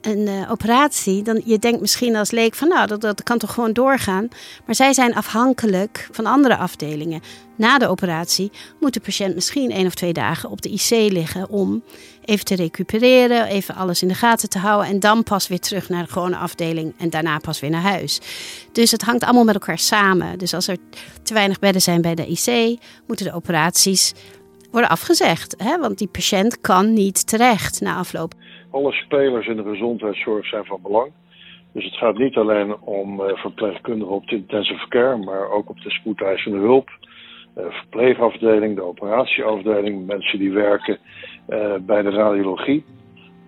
een 0.00 0.26
uh, 0.26 0.50
operatie, 0.50 1.22
dan, 1.22 1.42
je 1.44 1.58
denkt 1.58 1.80
misschien 1.80 2.16
als 2.16 2.30
leek 2.30 2.54
van 2.54 2.68
nou, 2.68 2.86
dat, 2.86 3.00
dat 3.00 3.22
kan 3.22 3.38
toch 3.38 3.54
gewoon 3.54 3.72
doorgaan. 3.72 4.28
Maar 4.66 4.74
zij 4.74 4.92
zijn 4.92 5.14
afhankelijk 5.14 6.08
van 6.10 6.26
andere 6.26 6.56
afdelingen. 6.56 7.20
Na 7.56 7.78
de 7.78 7.88
operatie 7.88 8.50
moet 8.80 8.94
de 8.94 9.00
patiënt 9.00 9.34
misschien 9.34 9.70
één 9.70 9.86
of 9.86 9.94
twee 9.94 10.12
dagen 10.12 10.50
op 10.50 10.62
de 10.62 10.70
IC 10.70 11.12
liggen 11.12 11.48
om 11.48 11.82
even 12.24 12.44
te 12.44 12.54
recupereren, 12.54 13.46
even 13.46 13.74
alles 13.74 14.02
in 14.02 14.08
de 14.08 14.14
gaten 14.14 14.48
te 14.48 14.58
houden 14.58 14.90
en 14.90 15.00
dan 15.00 15.22
pas 15.22 15.48
weer 15.48 15.60
terug 15.60 15.88
naar 15.88 16.04
de 16.04 16.12
gewone 16.12 16.36
afdeling 16.36 16.94
en 16.98 17.10
daarna 17.10 17.38
pas 17.38 17.60
weer 17.60 17.70
naar 17.70 17.82
huis. 17.82 18.20
Dus 18.72 18.90
het 18.90 19.02
hangt 19.02 19.24
allemaal 19.24 19.44
met 19.44 19.54
elkaar 19.54 19.78
samen. 19.78 20.38
Dus 20.38 20.54
als 20.54 20.68
er 20.68 20.76
te 21.22 21.34
weinig 21.34 21.58
bedden 21.58 21.82
zijn 21.82 22.02
bij 22.02 22.14
de 22.14 22.26
IC, 22.26 22.78
moeten 23.06 23.26
de 23.26 23.34
operaties 23.34 24.12
worden 24.70 24.90
afgezegd. 24.90 25.54
Hè? 25.58 25.78
Want 25.78 25.98
die 25.98 26.08
patiënt 26.08 26.60
kan 26.60 26.92
niet 26.92 27.26
terecht 27.26 27.80
na 27.80 27.96
afloop. 27.96 28.34
Alle 28.70 28.92
spelers 28.92 29.46
in 29.46 29.56
de 29.56 29.62
gezondheidszorg 29.62 30.46
zijn 30.46 30.64
van 30.64 30.82
belang. 30.82 31.12
Dus 31.72 31.84
het 31.84 31.94
gaat 31.94 32.18
niet 32.18 32.36
alleen 32.36 32.80
om 32.80 33.20
uh, 33.20 33.36
verpleegkundigen 33.36 34.14
op 34.14 34.28
de 34.28 34.36
intensive 34.36 34.88
care, 34.88 35.16
maar 35.16 35.50
ook 35.50 35.68
op 35.68 35.80
de 35.80 35.90
spoedeisende 35.90 36.58
hulp, 36.58 36.88
uh, 37.58 37.64
verpleegafdeling, 37.68 38.76
de 38.76 38.82
operatieafdeling, 38.82 40.06
mensen 40.06 40.38
die 40.38 40.52
werken 40.52 40.98
uh, 41.48 41.74
bij 41.80 42.02
de 42.02 42.10
radiologie. 42.10 42.84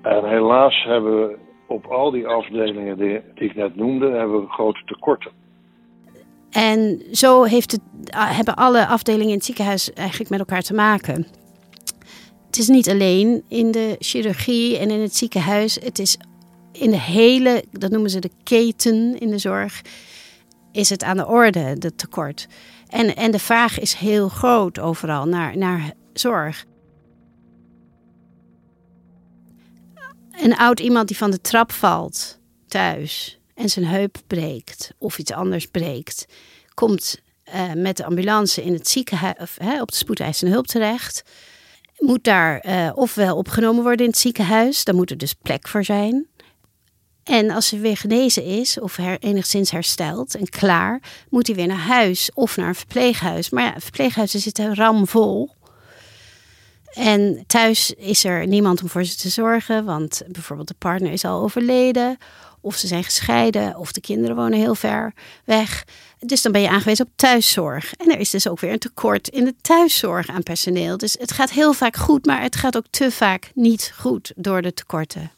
En 0.02 0.24
helaas 0.24 0.84
hebben 0.84 1.20
we 1.20 1.38
op 1.66 1.86
al 1.86 2.10
die 2.10 2.26
afdelingen 2.26 2.98
die, 2.98 3.20
die 3.34 3.48
ik 3.48 3.54
net 3.54 3.76
noemde, 3.76 4.10
hebben 4.10 4.40
we 4.40 4.48
grote 4.48 4.82
tekorten. 4.84 5.30
En 6.50 7.02
zo 7.12 7.42
heeft 7.42 7.72
het, 7.72 7.80
hebben 8.14 8.54
alle 8.54 8.86
afdelingen 8.86 9.28
in 9.28 9.34
het 9.34 9.44
ziekenhuis 9.44 9.92
eigenlijk 9.92 10.30
met 10.30 10.38
elkaar 10.38 10.62
te 10.62 10.74
maken. 10.74 11.26
Het 12.52 12.60
is 12.60 12.68
niet 12.68 12.88
alleen 12.88 13.44
in 13.48 13.70
de 13.70 13.96
chirurgie 13.98 14.78
en 14.78 14.90
in 14.90 15.00
het 15.00 15.16
ziekenhuis. 15.16 15.74
Het 15.74 15.98
is 15.98 16.16
in 16.72 16.90
de 16.90 17.00
hele, 17.00 17.64
dat 17.70 17.90
noemen 17.90 18.10
ze 18.10 18.18
de 18.18 18.30
keten 18.42 19.18
in 19.18 19.30
de 19.30 19.38
zorg, 19.38 19.82
is 20.72 20.90
het 20.90 21.02
aan 21.02 21.16
de 21.16 21.26
orde, 21.26 21.78
de 21.78 21.94
tekort. 21.94 22.46
En, 22.88 23.16
en 23.16 23.30
de 23.30 23.38
vraag 23.38 23.78
is 23.78 23.94
heel 23.94 24.28
groot 24.28 24.78
overal 24.78 25.26
naar, 25.26 25.56
naar 25.56 25.92
zorg. 26.12 26.64
Een 30.30 30.56
oud 30.56 30.80
iemand 30.80 31.08
die 31.08 31.16
van 31.16 31.30
de 31.30 31.40
trap 31.40 31.72
valt 31.72 32.38
thuis 32.66 33.40
en 33.54 33.68
zijn 33.68 33.86
heup 33.86 34.18
breekt 34.26 34.94
of 34.98 35.18
iets 35.18 35.32
anders 35.32 35.66
breekt, 35.66 36.26
komt 36.74 37.20
uh, 37.54 37.72
met 37.72 37.96
de 37.96 38.04
ambulance 38.04 38.62
in 38.62 38.72
het 38.72 38.88
ziekenhuis, 38.88 39.36
of, 39.38 39.56
hè, 39.58 39.80
op 39.80 39.90
de 39.90 39.96
spoedeisende 39.96 40.52
hulp 40.52 40.66
terecht. 40.66 41.22
Moet 42.02 42.24
daar 42.24 42.66
uh, 42.66 42.90
ofwel 42.94 43.36
opgenomen 43.36 43.82
worden 43.82 44.04
in 44.04 44.10
het 44.10 44.20
ziekenhuis, 44.20 44.84
daar 44.84 44.94
moet 44.94 45.10
er 45.10 45.18
dus 45.18 45.32
plek 45.32 45.68
voor 45.68 45.84
zijn. 45.84 46.26
En 47.24 47.50
als 47.50 47.68
ze 47.68 47.78
weer 47.78 47.96
genezen 47.96 48.44
is 48.44 48.80
of 48.80 48.96
her, 48.96 49.18
enigszins 49.18 49.70
hersteld 49.70 50.34
en 50.34 50.48
klaar, 50.48 51.02
moet 51.28 51.46
hij 51.46 51.56
weer 51.56 51.66
naar 51.66 51.76
huis 51.76 52.30
of 52.34 52.56
naar 52.56 52.68
een 52.68 52.74
verpleeghuis. 52.74 53.50
Maar 53.50 53.64
ja, 53.64 53.74
verpleeghuizen 53.78 54.40
zitten 54.40 54.74
ramvol. 54.74 55.50
En 56.92 57.44
thuis 57.46 57.90
is 57.90 58.24
er 58.24 58.46
niemand 58.46 58.82
om 58.82 58.88
voor 58.88 59.04
ze 59.04 59.16
te 59.16 59.28
zorgen, 59.28 59.84
want 59.84 60.22
bijvoorbeeld 60.28 60.68
de 60.68 60.74
partner 60.78 61.12
is 61.12 61.24
al 61.24 61.42
overleden, 61.42 62.16
of 62.60 62.76
ze 62.76 62.86
zijn 62.86 63.04
gescheiden, 63.04 63.76
of 63.76 63.92
de 63.92 64.00
kinderen 64.00 64.36
wonen 64.36 64.58
heel 64.58 64.74
ver 64.74 65.12
weg. 65.44 65.84
Dus 66.26 66.42
dan 66.42 66.52
ben 66.52 66.60
je 66.60 66.68
aangewezen 66.68 67.06
op 67.06 67.12
thuiszorg. 67.16 67.94
En 67.94 68.12
er 68.12 68.18
is 68.18 68.30
dus 68.30 68.48
ook 68.48 68.60
weer 68.60 68.72
een 68.72 68.78
tekort 68.78 69.28
in 69.28 69.44
de 69.44 69.54
thuiszorg 69.60 70.28
aan 70.28 70.42
personeel. 70.42 70.96
Dus 70.96 71.16
het 71.18 71.32
gaat 71.32 71.50
heel 71.50 71.72
vaak 71.72 71.96
goed, 71.96 72.26
maar 72.26 72.42
het 72.42 72.56
gaat 72.56 72.76
ook 72.76 72.86
te 72.90 73.10
vaak 73.10 73.50
niet 73.54 73.92
goed 73.96 74.32
door 74.36 74.62
de 74.62 74.74
tekorten. 74.74 75.30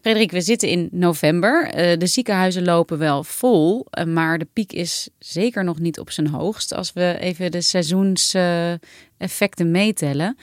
Frederik, 0.00 0.30
we 0.30 0.40
zitten 0.40 0.68
in 0.68 0.88
november. 0.90 1.66
Eh, 1.66 1.98
de 1.98 2.06
ziekenhuizen 2.06 2.64
lopen 2.64 2.98
wel 2.98 3.24
vol, 3.24 3.86
eh, 3.90 4.04
maar 4.04 4.38
de 4.38 4.48
piek 4.52 4.72
is 4.72 5.08
zeker 5.18 5.64
nog 5.64 5.78
niet 5.78 5.98
op 5.98 6.10
zijn 6.10 6.26
hoogst. 6.26 6.74
Als 6.74 6.92
we 6.92 7.16
even 7.20 7.50
de 7.50 7.60
seizoenseffecten 7.60 9.70
meetellen. 9.70 10.36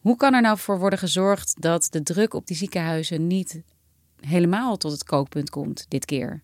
Hoe 0.00 0.16
kan 0.16 0.34
er 0.34 0.40
nou 0.40 0.58
voor 0.58 0.78
worden 0.78 0.98
gezorgd 0.98 1.54
dat 1.58 1.86
de 1.90 2.02
druk 2.02 2.34
op 2.34 2.46
die 2.46 2.56
ziekenhuizen 2.56 3.26
niet 3.26 3.60
helemaal 4.20 4.76
tot 4.76 4.92
het 4.92 5.04
kookpunt 5.04 5.50
komt 5.50 5.86
dit 5.88 6.04
keer? 6.04 6.42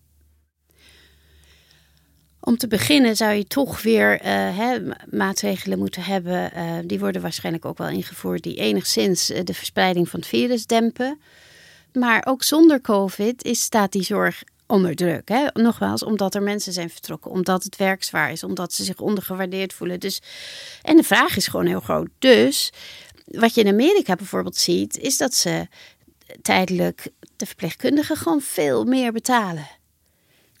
Om 2.47 2.57
te 2.57 2.67
beginnen 2.67 3.15
zou 3.15 3.33
je 3.33 3.45
toch 3.45 3.81
weer 3.81 4.19
hè, 4.53 4.79
maatregelen 5.09 5.77
moeten 5.77 6.03
hebben. 6.03 6.51
die 6.87 6.99
worden 6.99 7.21
waarschijnlijk 7.21 7.65
ook 7.65 7.77
wel 7.77 7.89
ingevoerd, 7.89 8.43
die 8.43 8.55
enigszins 8.55 9.25
de 9.25 9.53
verspreiding 9.53 10.09
van 10.09 10.19
het 10.19 10.29
virus 10.29 10.65
dempen. 10.65 11.19
Maar 11.93 12.25
ook 12.27 12.43
zonder 12.43 12.81
COVID 12.81 13.43
is, 13.43 13.61
staat 13.61 13.91
die 13.91 14.03
zorg 14.03 14.43
onder 14.65 14.95
druk. 14.95 15.29
Hè? 15.29 15.47
Nogmaals, 15.53 16.03
omdat 16.03 16.35
er 16.35 16.43
mensen 16.43 16.73
zijn 16.73 16.89
vertrokken, 16.89 17.31
omdat 17.31 17.63
het 17.63 17.75
werk 17.75 18.03
zwaar 18.03 18.31
is, 18.31 18.43
omdat 18.43 18.73
ze 18.73 18.83
zich 18.83 18.99
ondergewaardeerd 18.99 19.73
voelen. 19.73 19.99
Dus, 19.99 20.21
en 20.81 20.95
de 20.95 21.03
vraag 21.03 21.37
is 21.37 21.47
gewoon 21.47 21.65
heel 21.65 21.79
groot. 21.79 22.09
Dus 22.19 22.71
wat 23.25 23.55
je 23.55 23.61
in 23.61 23.67
Amerika 23.73 24.15
bijvoorbeeld 24.15 24.57
ziet, 24.57 24.97
is 24.97 25.17
dat 25.17 25.33
ze 25.33 25.67
tijdelijk 26.41 27.07
de 27.35 27.45
verpleegkundigen 27.45 28.15
gewoon 28.15 28.41
veel 28.41 28.83
meer 28.83 29.11
betalen. 29.11 29.67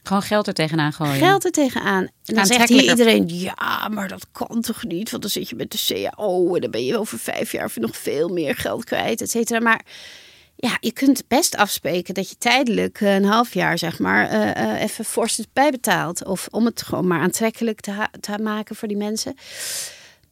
Gewoon 0.07 0.21
geld 0.21 0.47
er 0.47 0.53
tegenaan 0.53 0.93
gooien. 0.93 1.15
Geld 1.15 1.45
er 1.45 1.51
tegenaan. 1.51 2.07
En 2.25 2.35
dan 2.35 2.45
zegt 2.45 2.69
hier 2.69 2.89
iedereen, 2.89 3.23
ja, 3.27 3.87
maar 3.87 4.07
dat 4.07 4.27
kan 4.31 4.61
toch 4.61 4.83
niet? 4.83 5.09
Want 5.09 5.21
dan 5.21 5.31
zit 5.31 5.49
je 5.49 5.55
met 5.55 5.71
de 5.71 5.83
CAO 5.87 6.55
en 6.55 6.61
dan 6.61 6.71
ben 6.71 6.85
je 6.85 6.97
over 6.97 7.19
vijf 7.19 7.51
jaar 7.51 7.71
nog 7.75 7.97
veel 7.97 8.27
meer 8.27 8.55
geld 8.55 8.83
kwijt, 8.83 9.21
et 9.21 9.31
cetera. 9.31 9.59
Maar 9.59 9.85
ja, 10.55 10.77
je 10.79 10.91
kunt 10.91 11.27
best 11.27 11.55
afspreken 11.55 12.13
dat 12.13 12.29
je 12.29 12.37
tijdelijk 12.37 12.99
een 12.99 13.25
half 13.25 13.53
jaar, 13.53 13.77
zeg 13.77 13.99
maar, 13.99 14.33
uh, 14.33 14.81
even 14.81 15.05
fors 15.05 15.39
bijbetaalt. 15.53 16.25
Of 16.25 16.47
om 16.51 16.65
het 16.65 16.81
gewoon 16.81 17.07
maar 17.07 17.21
aantrekkelijk 17.21 17.79
te, 17.79 18.07
te 18.19 18.37
maken 18.37 18.75
voor 18.75 18.87
die 18.87 18.97
mensen. 18.97 19.35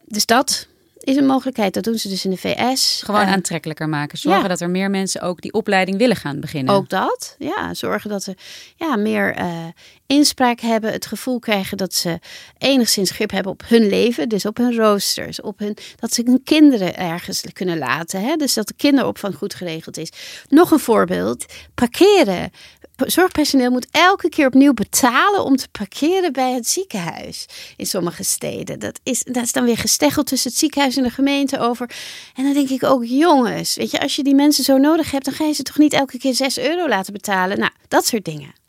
Dus 0.05 0.25
dat 0.25 0.67
is 1.05 1.15
een 1.15 1.25
mogelijkheid. 1.25 1.73
Dat 1.73 1.83
doen 1.83 1.97
ze 1.97 2.09
dus 2.09 2.25
in 2.25 2.31
de 2.31 2.37
VS. 2.37 3.01
Gewoon 3.05 3.21
aantrekkelijker 3.21 3.89
maken. 3.89 4.17
Zorgen 4.17 4.49
dat 4.49 4.61
er 4.61 4.69
meer 4.69 4.89
mensen 4.89 5.21
ook 5.21 5.41
die 5.41 5.53
opleiding 5.53 5.97
willen 5.97 6.15
gaan 6.15 6.39
beginnen. 6.39 6.73
Ook 6.73 6.89
dat. 6.89 7.35
Ja, 7.39 7.73
zorgen 7.73 8.09
dat 8.09 8.23
ze 8.23 8.35
ja, 8.75 8.95
meer 8.95 9.39
uh, 9.39 9.65
inspraak 10.07 10.59
hebben. 10.59 10.91
Het 10.91 11.05
gevoel 11.05 11.39
krijgen 11.39 11.77
dat 11.77 11.93
ze 11.93 12.19
enigszins 12.57 13.11
grip 13.11 13.31
hebben 13.31 13.51
op 13.51 13.63
hun 13.67 13.87
leven. 13.87 14.29
Dus 14.29 14.45
op 14.45 14.57
hun 14.57 14.75
roosters. 14.75 15.41
Op 15.41 15.59
hun, 15.59 15.77
dat 15.99 16.13
ze 16.13 16.21
hun 16.25 16.43
kinderen 16.43 16.97
ergens 16.97 17.43
kunnen 17.53 17.77
laten. 17.77 18.21
Hè? 18.21 18.35
Dus 18.35 18.53
dat 18.53 18.67
de 18.67 18.73
kinderopvang 18.77 19.35
goed 19.35 19.53
geregeld 19.53 19.97
is. 19.97 20.09
Nog 20.49 20.71
een 20.71 20.79
voorbeeld. 20.79 21.45
Parkeren 21.73 22.51
zorgpersoneel 22.97 23.71
moet 23.71 23.87
elke 23.91 24.29
keer 24.29 24.47
opnieuw 24.47 24.73
betalen 24.73 25.43
om 25.43 25.55
te 25.55 25.67
parkeren 25.71 26.33
bij 26.33 26.51
het 26.53 26.67
ziekenhuis 26.67 27.45
in 27.77 27.85
sommige 27.85 28.23
steden. 28.23 28.79
Dat 28.79 28.99
is, 29.03 29.23
dat 29.23 29.43
is 29.43 29.51
dan 29.51 29.65
weer 29.65 29.77
gesteggeld 29.77 30.27
tussen 30.27 30.49
het 30.49 30.59
ziekenhuis 30.59 30.97
en 30.97 31.03
de 31.03 31.09
gemeente 31.09 31.59
over. 31.59 31.89
En 32.35 32.43
dan 32.43 32.53
denk 32.53 32.69
ik 32.69 32.83
ook, 32.83 33.05
jongens, 33.05 33.75
weet 33.75 33.91
je, 33.91 33.99
als 33.99 34.15
je 34.15 34.23
die 34.23 34.35
mensen 34.35 34.63
zo 34.63 34.77
nodig 34.77 35.11
hebt, 35.11 35.25
dan 35.25 35.33
ga 35.33 35.45
je 35.45 35.53
ze 35.53 35.63
toch 35.63 35.77
niet 35.77 35.93
elke 35.93 36.17
keer 36.17 36.33
6 36.33 36.59
euro 36.59 36.87
laten 36.87 37.13
betalen. 37.13 37.59
Nou, 37.59 37.71
dat 37.87 38.05
soort 38.05 38.25
dingen. 38.25 38.64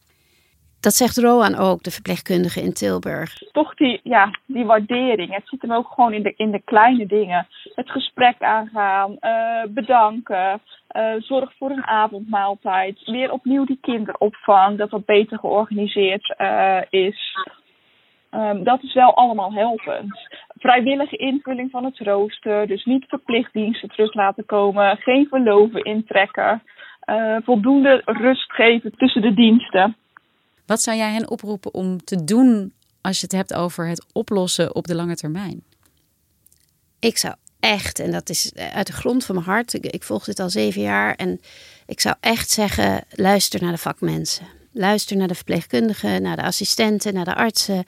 Dat 0.80 0.94
zegt 0.94 1.18
Roan 1.18 1.54
ook, 1.56 1.82
de 1.82 1.90
verpleegkundige 1.90 2.60
in 2.60 2.72
Tilburg. 2.72 3.38
Toch 3.52 3.74
die, 3.74 4.00
ja, 4.02 4.30
die 4.46 4.64
waardering. 4.64 5.34
Het 5.34 5.48
zit 5.48 5.62
hem 5.62 5.72
ook 5.72 5.88
gewoon 5.88 6.12
in 6.12 6.22
de, 6.22 6.34
in 6.36 6.50
de 6.50 6.62
kleine 6.64 7.06
dingen. 7.06 7.46
Het 7.74 7.90
gesprek 7.90 8.42
aangaan, 8.42 9.16
uh, 9.20 9.62
bedanken, 9.68 10.60
uh, 10.96 11.14
zorg 11.18 11.52
voor 11.58 11.70
een 11.70 11.86
avondmaaltijd. 11.86 13.04
Weer 13.04 13.32
opnieuw 13.32 13.64
die 13.64 13.78
kinderopvang, 13.80 14.78
dat 14.78 14.90
dat 14.90 15.04
beter 15.04 15.38
georganiseerd 15.38 16.34
uh, 16.38 16.80
is. 16.90 17.36
Um, 18.30 18.64
dat 18.64 18.82
is 18.82 18.94
wel 18.94 19.14
allemaal 19.14 19.52
helpend. 19.52 20.18
Vrijwillige 20.58 21.16
invulling 21.16 21.70
van 21.70 21.84
het 21.84 21.98
rooster. 21.98 22.66
Dus 22.66 22.84
niet 22.84 23.04
verplicht 23.08 23.52
diensten 23.52 23.88
terug 23.88 24.14
laten 24.14 24.46
komen. 24.46 24.96
Geen 24.96 25.26
verloven 25.28 25.84
intrekken. 25.84 26.62
Voldoende 27.44 28.02
rust 28.04 28.52
geven 28.52 28.92
tussen 28.96 29.22
de 29.22 29.34
diensten. 29.34 29.96
Wat 30.66 30.82
zou 30.82 30.96
jij 30.96 31.12
hen 31.12 31.30
oproepen 31.30 31.74
om 31.74 32.04
te 32.04 32.24
doen 32.24 32.72
als 33.00 33.16
je 33.20 33.22
het 33.22 33.32
hebt 33.32 33.54
over 33.54 33.88
het 33.88 34.04
oplossen 34.12 34.74
op 34.74 34.86
de 34.86 34.94
lange 34.94 35.16
termijn? 35.16 35.64
Ik 36.98 37.18
zou 37.18 37.34
echt, 37.60 37.98
en 37.98 38.12
dat 38.12 38.28
is 38.28 38.54
uit 38.54 38.86
de 38.86 38.92
grond 38.92 39.24
van 39.24 39.34
mijn 39.34 39.46
hart, 39.46 39.72
ik, 39.72 39.86
ik 39.86 40.02
volg 40.02 40.24
dit 40.24 40.40
al 40.40 40.50
zeven 40.50 40.82
jaar, 40.82 41.14
en 41.14 41.40
ik 41.86 42.00
zou 42.00 42.16
echt 42.20 42.50
zeggen: 42.50 43.04
luister 43.10 43.62
naar 43.62 43.72
de 43.72 43.78
vakmensen. 43.78 44.46
Luister 44.72 45.16
naar 45.16 45.28
de 45.28 45.34
verpleegkundigen, 45.34 46.22
naar 46.22 46.36
de 46.36 46.42
assistenten, 46.42 47.14
naar 47.14 47.24
de 47.24 47.34
artsen. 47.34 47.84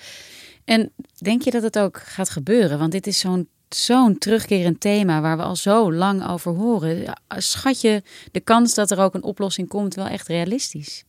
En 0.64 0.92
denk 1.18 1.42
je 1.42 1.50
dat 1.50 1.62
het 1.62 1.78
ook 1.78 1.98
gaat 1.98 2.30
gebeuren? 2.30 2.78
Want 2.78 2.92
dit 2.92 3.06
is 3.06 3.18
zo'n 3.18 3.48
zo'n 3.68 4.18
terugkerend 4.18 4.80
thema 4.80 5.20
waar 5.20 5.36
we 5.36 5.42
al 5.42 5.56
zo 5.56 5.92
lang 5.92 6.28
over 6.28 6.52
horen. 6.52 7.12
Schat 7.28 7.80
je 7.80 8.02
de 8.32 8.40
kans 8.40 8.74
dat 8.74 8.90
er 8.90 8.98
ook 8.98 9.14
een 9.14 9.22
oplossing 9.22 9.68
komt 9.68 9.94
wel 9.94 10.06
echt 10.06 10.28
realistisch? 10.28 11.04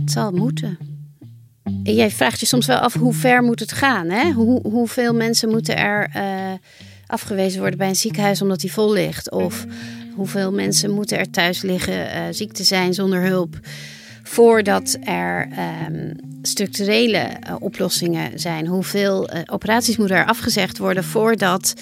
Het 0.00 0.10
zal 0.10 0.32
moeten. 0.32 0.78
En 1.64 1.94
jij 1.94 2.10
vraagt 2.10 2.40
je 2.40 2.46
soms 2.46 2.66
wel 2.66 2.78
af 2.78 2.94
hoe 2.94 3.12
ver 3.12 3.42
moet 3.42 3.60
het 3.60 3.72
gaan? 3.72 4.08
Hè? 4.08 4.30
Hoe, 4.30 4.60
hoeveel 4.62 5.14
mensen 5.14 5.48
moeten 5.48 5.76
er 5.76 6.10
uh, 6.16 6.22
afgewezen 7.06 7.60
worden 7.60 7.78
bij 7.78 7.88
een 7.88 7.96
ziekenhuis 7.96 8.42
omdat 8.42 8.60
die 8.60 8.72
vol 8.72 8.92
ligt? 8.92 9.30
Of 9.30 9.64
hoeveel 10.14 10.52
mensen 10.52 10.90
moeten 10.90 11.18
er 11.18 11.30
thuis 11.30 11.62
liggen, 11.62 11.94
uh, 11.94 12.22
ziek 12.30 12.52
te 12.52 12.64
zijn 12.64 12.94
zonder 12.94 13.22
hulp? 13.22 13.58
Voordat 14.22 14.98
er 15.04 15.48
um, 15.88 16.12
structurele 16.42 17.28
uh, 17.48 17.54
oplossingen 17.58 18.38
zijn. 18.38 18.66
Hoeveel 18.66 19.28
operaties 19.46 19.96
moeten 19.96 20.16
er 20.16 20.26
afgezegd 20.26 20.78
worden 20.78 21.04
voordat 21.04 21.74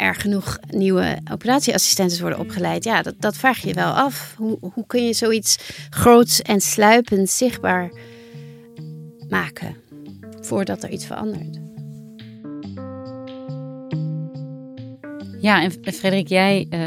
er 0.00 0.14
genoeg 0.14 0.58
nieuwe 0.70 1.18
operatieassistenten 1.32 2.20
worden 2.20 2.38
opgeleid? 2.38 2.84
Ja, 2.84 3.02
dat, 3.02 3.14
dat 3.18 3.36
vraag 3.36 3.58
je 3.58 3.74
wel 3.74 3.92
af. 3.92 4.34
Hoe, 4.36 4.58
hoe 4.60 4.86
kun 4.86 5.06
je 5.06 5.12
zoiets 5.12 5.56
groots 5.90 6.42
en 6.42 6.60
sluipend 6.60 7.30
zichtbaar 7.30 7.90
maken 9.28 9.76
voordat 10.40 10.82
er 10.82 10.90
iets 10.90 11.06
verandert? 11.06 11.59
Ja, 15.40 15.62
en 15.62 15.72
Frederik, 15.92 16.28
jij, 16.28 16.66
uh, 16.70 16.80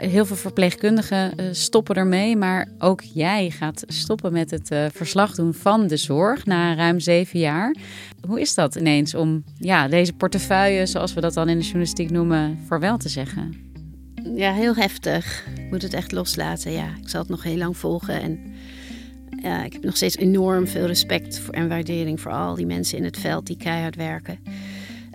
heel 0.00 0.26
veel 0.26 0.36
verpleegkundigen 0.36 1.32
uh, 1.40 1.46
stoppen 1.52 1.94
ermee, 1.94 2.36
maar 2.36 2.68
ook 2.78 3.02
jij 3.02 3.50
gaat 3.50 3.84
stoppen 3.86 4.32
met 4.32 4.50
het 4.50 4.70
uh, 4.70 4.86
verslag 4.92 5.34
doen 5.34 5.54
van 5.54 5.86
de 5.86 5.96
zorg 5.96 6.46
na 6.46 6.74
ruim 6.74 7.00
zeven 7.00 7.38
jaar. 7.38 7.76
Hoe 8.26 8.40
is 8.40 8.54
dat 8.54 8.74
ineens 8.74 9.14
om 9.14 9.44
ja, 9.58 9.88
deze 9.88 10.12
portefeuille, 10.12 10.86
zoals 10.86 11.14
we 11.14 11.20
dat 11.20 11.34
dan 11.34 11.48
in 11.48 11.58
de 11.58 11.64
journalistiek 11.64 12.10
noemen, 12.10 12.58
vaarwel 12.66 12.96
te 12.96 13.08
zeggen? 13.08 13.54
Ja, 14.34 14.52
heel 14.52 14.74
heftig. 14.74 15.44
Ik 15.56 15.70
moet 15.70 15.82
het 15.82 15.94
echt 15.94 16.12
loslaten. 16.12 16.72
Ja, 16.72 16.86
ik 17.02 17.08
zal 17.08 17.20
het 17.20 17.30
nog 17.30 17.42
heel 17.42 17.56
lang 17.56 17.76
volgen. 17.76 18.22
En 18.22 18.38
ja, 19.42 19.64
ik 19.64 19.72
heb 19.72 19.84
nog 19.84 19.96
steeds 19.96 20.16
enorm 20.16 20.66
veel 20.66 20.86
respect 20.86 21.42
en 21.50 21.68
waardering 21.68 22.20
voor 22.20 22.32
al 22.32 22.54
die 22.54 22.66
mensen 22.66 22.98
in 22.98 23.04
het 23.04 23.18
veld 23.18 23.46
die 23.46 23.56
keihard 23.56 23.96
werken. 23.96 24.38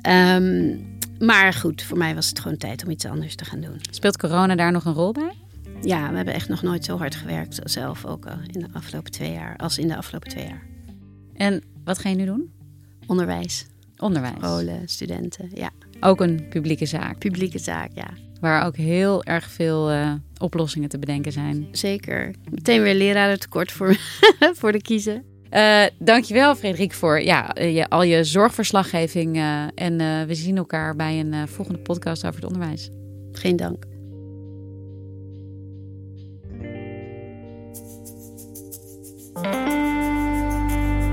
Ehm, 0.01 0.75
maar 1.21 1.53
goed, 1.53 1.83
voor 1.83 1.97
mij 1.97 2.15
was 2.15 2.29
het 2.29 2.39
gewoon 2.39 2.57
tijd 2.57 2.83
om 2.83 2.89
iets 2.89 3.05
anders 3.05 3.35
te 3.35 3.45
gaan 3.45 3.61
doen. 3.61 3.77
Speelt 3.91 4.17
corona 4.17 4.55
daar 4.55 4.71
nog 4.71 4.85
een 4.85 4.93
rol 4.93 5.11
bij? 5.11 5.33
Ja, 5.81 6.09
we 6.09 6.15
hebben 6.15 6.33
echt 6.33 6.49
nog 6.49 6.61
nooit 6.61 6.85
zo 6.85 6.97
hard 6.97 7.15
gewerkt, 7.15 7.59
zelf 7.63 8.05
ook 8.05 8.25
al 8.25 8.37
in 8.45 8.59
de 8.59 8.67
afgelopen 8.73 9.11
twee 9.11 9.31
jaar, 9.31 9.57
als 9.57 9.77
in 9.77 9.87
de 9.87 9.97
afgelopen 9.97 10.29
twee 10.29 10.45
jaar. 10.45 10.63
En 11.33 11.63
wat 11.83 11.99
ga 11.99 12.09
je 12.09 12.15
nu 12.15 12.25
doen? 12.25 12.51
Onderwijs. 13.07 13.65
Onderwijs. 13.97 14.35
Scholen, 14.39 14.87
studenten, 14.87 15.49
ja. 15.53 15.69
Ook 15.99 16.21
een 16.21 16.45
publieke 16.49 16.85
zaak. 16.85 17.17
Publieke 17.17 17.59
zaak, 17.59 17.91
ja. 17.93 18.09
Waar 18.39 18.65
ook 18.65 18.75
heel 18.75 19.23
erg 19.23 19.49
veel 19.49 19.91
uh, 19.91 20.13
oplossingen 20.37 20.89
te 20.89 20.99
bedenken 20.99 21.31
zijn. 21.31 21.67
Zeker. 21.71 22.35
Meteen 22.51 22.81
weer 22.81 22.95
leraren 22.95 23.39
tekort 23.39 23.71
voor, 23.71 23.95
voor 24.59 24.71
de 24.71 24.81
kiezen. 24.81 25.30
Uh, 25.51 25.83
dankjewel 25.99 26.55
Frederik 26.55 26.93
voor 26.93 27.21
ja, 27.21 27.55
je, 27.55 27.89
al 27.89 28.03
je 28.03 28.23
zorgverslaggeving. 28.23 29.35
Uh, 29.35 29.63
en 29.75 30.27
we 30.27 30.35
zien 30.35 30.57
elkaar 30.57 30.95
bij 30.95 31.19
een 31.19 31.47
volgende 31.47 31.79
podcast 31.79 32.25
over 32.25 32.41
het 32.41 32.51
onderwijs. 32.51 32.89
Geen 33.31 33.55
dank. 33.55 33.89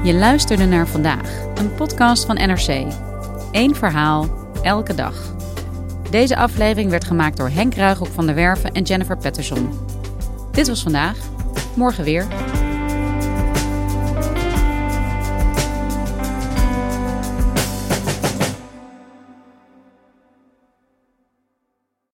Je 0.03 0.14
luisterde 0.14 0.64
naar 0.64 0.88
vandaag, 0.88 1.44
een 1.55 1.74
podcast 1.74 2.24
van 2.24 2.35
NRC. 2.35 2.92
Eén 3.53 3.74
verhaal, 3.74 4.48
elke 4.62 4.94
dag. 4.94 5.37
Deze 6.11 6.37
aflevering 6.37 6.90
werd 6.90 7.05
gemaakt 7.05 7.37
door 7.37 7.48
Henk 7.48 7.74
Ruigrok 7.74 8.09
van 8.09 8.27
der 8.27 8.35
Werven 8.35 8.72
en 8.72 8.83
Jennifer 8.83 9.16
Patterson. 9.16 9.70
Dit 10.53 10.68
was 10.68 10.83
vandaag, 10.83 11.16
morgen 11.77 12.05
weer. 12.05 12.27